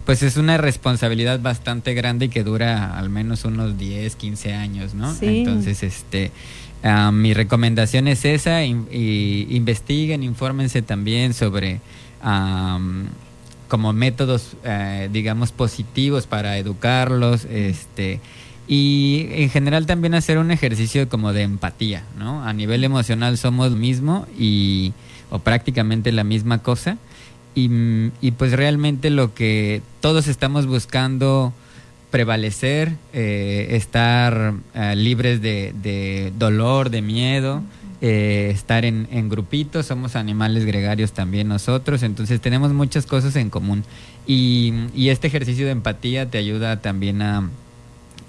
pues 0.06 0.22
es 0.22 0.36
una 0.36 0.58
responsabilidad 0.58 1.40
bastante 1.40 1.94
grande 1.94 2.26
y 2.26 2.28
que 2.28 2.44
dura 2.44 2.98
al 2.98 3.08
menos 3.08 3.46
unos 3.46 3.78
10, 3.78 4.16
15 4.16 4.52
años, 4.52 4.92
¿no? 4.94 5.14
Sí. 5.14 5.26
Entonces, 5.26 5.82
este 5.82 6.30
Ah, 6.86 7.10
mi 7.12 7.32
recomendación 7.32 8.08
es 8.08 8.26
esa, 8.26 8.62
in- 8.62 8.86
y 8.92 9.46
investiguen, 9.56 10.22
infórmense 10.22 10.82
también 10.82 11.32
sobre 11.32 11.80
como 13.68 13.92
métodos, 13.92 14.56
eh, 14.64 15.08
digamos, 15.12 15.50
positivos 15.52 16.26
para 16.26 16.58
educarlos, 16.58 17.46
este, 17.46 18.20
y 18.66 19.26
en 19.30 19.50
general 19.50 19.86
también 19.86 20.14
hacer 20.14 20.38
un 20.38 20.50
ejercicio 20.50 21.08
como 21.08 21.32
de 21.32 21.42
empatía, 21.42 22.02
¿no? 22.18 22.44
A 22.44 22.52
nivel 22.52 22.84
emocional 22.84 23.36
somos 23.36 23.72
lo 23.72 23.76
mismo 23.76 24.26
y, 24.38 24.92
o 25.30 25.38
prácticamente 25.38 26.12
la 26.12 26.24
misma 26.24 26.58
cosa, 26.62 26.96
y, 27.54 27.70
y 28.20 28.32
pues 28.32 28.52
realmente 28.52 29.10
lo 29.10 29.34
que 29.34 29.82
todos 30.00 30.26
estamos 30.26 30.66
buscando 30.66 31.52
prevalecer, 32.10 32.92
eh, 33.12 33.68
estar 33.70 34.54
eh, 34.74 34.94
libres 34.96 35.42
de, 35.42 35.74
de 35.82 36.32
dolor, 36.38 36.90
de 36.90 37.02
miedo, 37.02 37.62
eh, 38.00 38.50
estar 38.54 38.84
en, 38.84 39.08
en 39.10 39.28
grupitos, 39.28 39.86
somos 39.86 40.14
animales 40.14 40.64
gregarios 40.64 41.12
también 41.12 41.48
nosotros, 41.48 42.02
entonces 42.02 42.40
tenemos 42.40 42.72
muchas 42.72 43.06
cosas 43.06 43.34
en 43.36 43.50
común. 43.50 43.84
Y, 44.26 44.72
y 44.94 45.08
este 45.08 45.26
ejercicio 45.26 45.66
de 45.66 45.72
empatía 45.72 46.30
te 46.30 46.38
ayuda 46.38 46.80
también 46.80 47.20
a, 47.20 47.48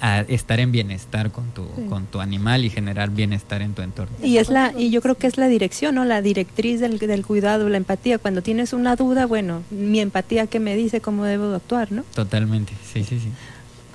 a 0.07 0.21
estar 0.21 0.59
en 0.59 0.71
bienestar 0.71 1.31
con 1.31 1.45
tu, 1.51 1.63
Sí. 1.75 1.83
con 1.89 2.05
tu 2.05 2.19
animal 2.21 2.63
y 2.65 2.69
generar 2.69 3.09
bienestar 3.09 3.61
en 3.61 3.73
tu 3.73 3.81
entorno. 3.81 4.15
Y 4.23 4.37
es 4.37 4.49
la 4.49 4.71
y 4.77 4.89
yo 4.91 5.01
creo 5.01 5.15
que 5.15 5.27
es 5.27 5.37
la 5.37 5.47
dirección, 5.47 5.95
¿no? 5.95 6.05
La 6.05 6.21
directriz 6.21 6.79
del, 6.79 6.99
del 6.99 7.25
cuidado, 7.25 7.69
la 7.69 7.77
empatía. 7.77 8.17
Cuando 8.17 8.41
tienes 8.41 8.73
una 8.73 8.95
duda, 8.95 9.25
bueno, 9.25 9.63
mi 9.71 9.99
empatía 9.99 10.47
que 10.47 10.59
me 10.59 10.75
dice 10.75 11.01
cómo 11.01 11.25
debo 11.25 11.49
de 11.49 11.55
actuar, 11.57 11.91
¿no? 11.91 12.03
Totalmente, 12.13 12.73
sí, 12.93 13.03
sí, 13.03 13.19
sí. 13.19 13.29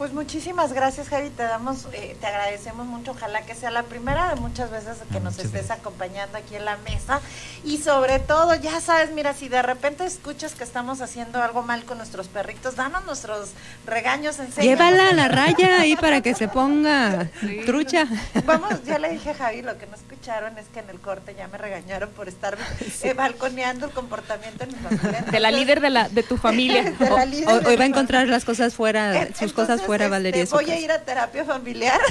Pues 0.00 0.14
muchísimas 0.14 0.72
gracias, 0.72 1.10
Javi. 1.10 1.28
Te 1.28 1.42
damos, 1.42 1.86
eh, 1.92 2.16
te 2.18 2.26
agradecemos 2.26 2.86
mucho. 2.86 3.10
Ojalá 3.10 3.42
que 3.42 3.54
sea 3.54 3.70
la 3.70 3.82
primera 3.82 4.34
de 4.34 4.40
muchas 4.40 4.70
veces 4.70 4.96
que 5.12 5.18
Ah, 5.18 5.20
nos 5.20 5.34
estés 5.36 5.52
gracias. 5.52 5.78
acompañando 5.78 6.38
aquí 6.38 6.56
en 6.56 6.64
la 6.64 6.78
mesa. 6.78 7.20
Y 7.64 7.76
sobre 7.76 8.18
todo, 8.18 8.54
ya 8.54 8.80
sabes, 8.80 9.10
mira, 9.10 9.34
si 9.34 9.50
de 9.50 9.60
repente 9.60 10.06
escuchas 10.06 10.54
que 10.54 10.64
estamos 10.64 11.02
haciendo 11.02 11.42
algo 11.42 11.62
mal 11.62 11.84
con 11.84 11.98
nuestros 11.98 12.28
perritos, 12.28 12.76
danos 12.76 13.04
nuestros 13.04 13.50
regaños 13.86 14.38
en 14.38 14.50
serio. 14.50 14.70
Llévala 14.70 15.10
a 15.10 15.12
la 15.12 15.28
raya 15.28 15.82
ahí 15.82 15.94
para 15.96 16.22
que 16.22 16.34
se 16.34 16.48
ponga 16.48 17.28
trucha. 17.66 18.06
Vamos, 18.46 18.82
ya 18.86 18.98
le 18.98 19.10
dije 19.10 19.32
a 19.32 19.34
Javi, 19.34 19.60
lo 19.60 19.76
que 19.76 19.86
no 19.86 19.96
escucharon 19.96 20.56
es 20.56 20.64
que 20.68 20.80
en 20.80 20.88
el 20.88 20.98
corte 20.98 21.34
ya 21.36 21.46
me 21.48 21.58
regañaron 21.58 22.08
por 22.08 22.26
estar 22.26 22.56
eh, 23.02 23.12
balconeando 23.12 23.84
el 23.84 23.92
comportamiento 23.92 24.64
en 24.64 24.70
mi 24.70 24.76
familia. 24.76 25.26
De 25.30 25.40
la 25.40 25.50
líder 25.50 25.82
de, 25.82 25.90
la, 25.90 26.08
de 26.08 26.22
tu 26.22 26.38
familia. 26.38 26.84
De 26.98 27.10
la 27.10 27.26
líder 27.26 27.48
Hoy, 27.50 27.60
de 27.60 27.66
hoy 27.68 27.76
va 27.76 27.84
a 27.84 27.86
encontrar 27.86 28.28
las 28.28 28.46
cosas 28.46 28.72
fuera, 28.72 29.24
Eh, 29.24 29.34
sus 29.38 29.52
cosas 29.52 29.80
entonces, 29.80 29.89
fuera, 29.90 30.04
este, 30.06 30.10
Valeria. 30.10 30.44
Voy 30.50 30.70
a 30.70 30.78
ir 30.80 30.90
a 30.92 31.00
terapia 31.00 31.44
familiar. 31.44 32.00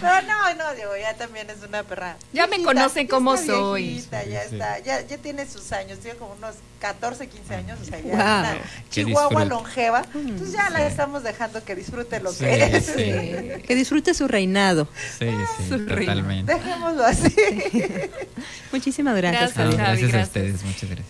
Pero 0.00 0.22
no, 0.22 0.54
no, 0.54 0.74
digo, 0.74 0.90
ya 1.00 1.14
también 1.14 1.48
es 1.50 1.56
una 1.66 1.82
perra. 1.82 2.16
Ya 2.32 2.46
me 2.46 2.62
conocen 2.62 3.06
está 3.36 3.52
soy. 3.54 3.82
viejita, 3.88 4.24
ya 4.24 4.40
Sí. 4.48 4.54
está, 4.54 4.78
ya, 4.78 5.00
ya 5.06 5.18
tiene 5.18 5.46
sus 5.46 5.72
años, 5.72 5.98
tiene 5.98 6.16
como 6.18 6.34
unos 6.34 6.54
14, 6.80 7.26
15 7.28 7.54
años, 7.56 7.78
o 7.80 7.84
sea, 7.84 7.98
ya 8.00 8.04
Wow. 8.04 8.12
una 8.14 8.52
Que 8.90 9.04
chihuahua 9.04 9.44
longeva. 9.44 10.04
Entonces 10.14 10.52
ya 10.52 10.70
la 10.70 10.78
Sí. 10.80 10.84
estamos 10.86 11.22
dejando 11.24 11.64
que 11.64 11.74
disfrute 11.74 12.20
lo 12.20 12.32
Sí, 12.32 12.44
que 12.44 12.64
es. 12.76 12.86
sí. 12.86 13.62
Que 13.66 13.74
disfrute 13.74 14.14
su 14.14 14.28
reinado. 14.28 14.86
Sí, 15.18 15.28
sí, 15.58 15.68
Su 15.68 15.78
reino. 15.78 15.96
totalmente. 16.12 16.54
Dejémoslo 16.54 17.04
así. 17.04 17.34
Muchísimas 18.72 19.16
gracias, 19.16 19.54
Gracias, 19.54 19.56
No, 19.56 19.84
Javier. 19.84 19.86
Javi, 19.86 20.00
gracias 20.02 20.22
a 20.22 20.26
ustedes, 20.26 20.62
muchas 20.64 20.90
gracias. 20.90 21.06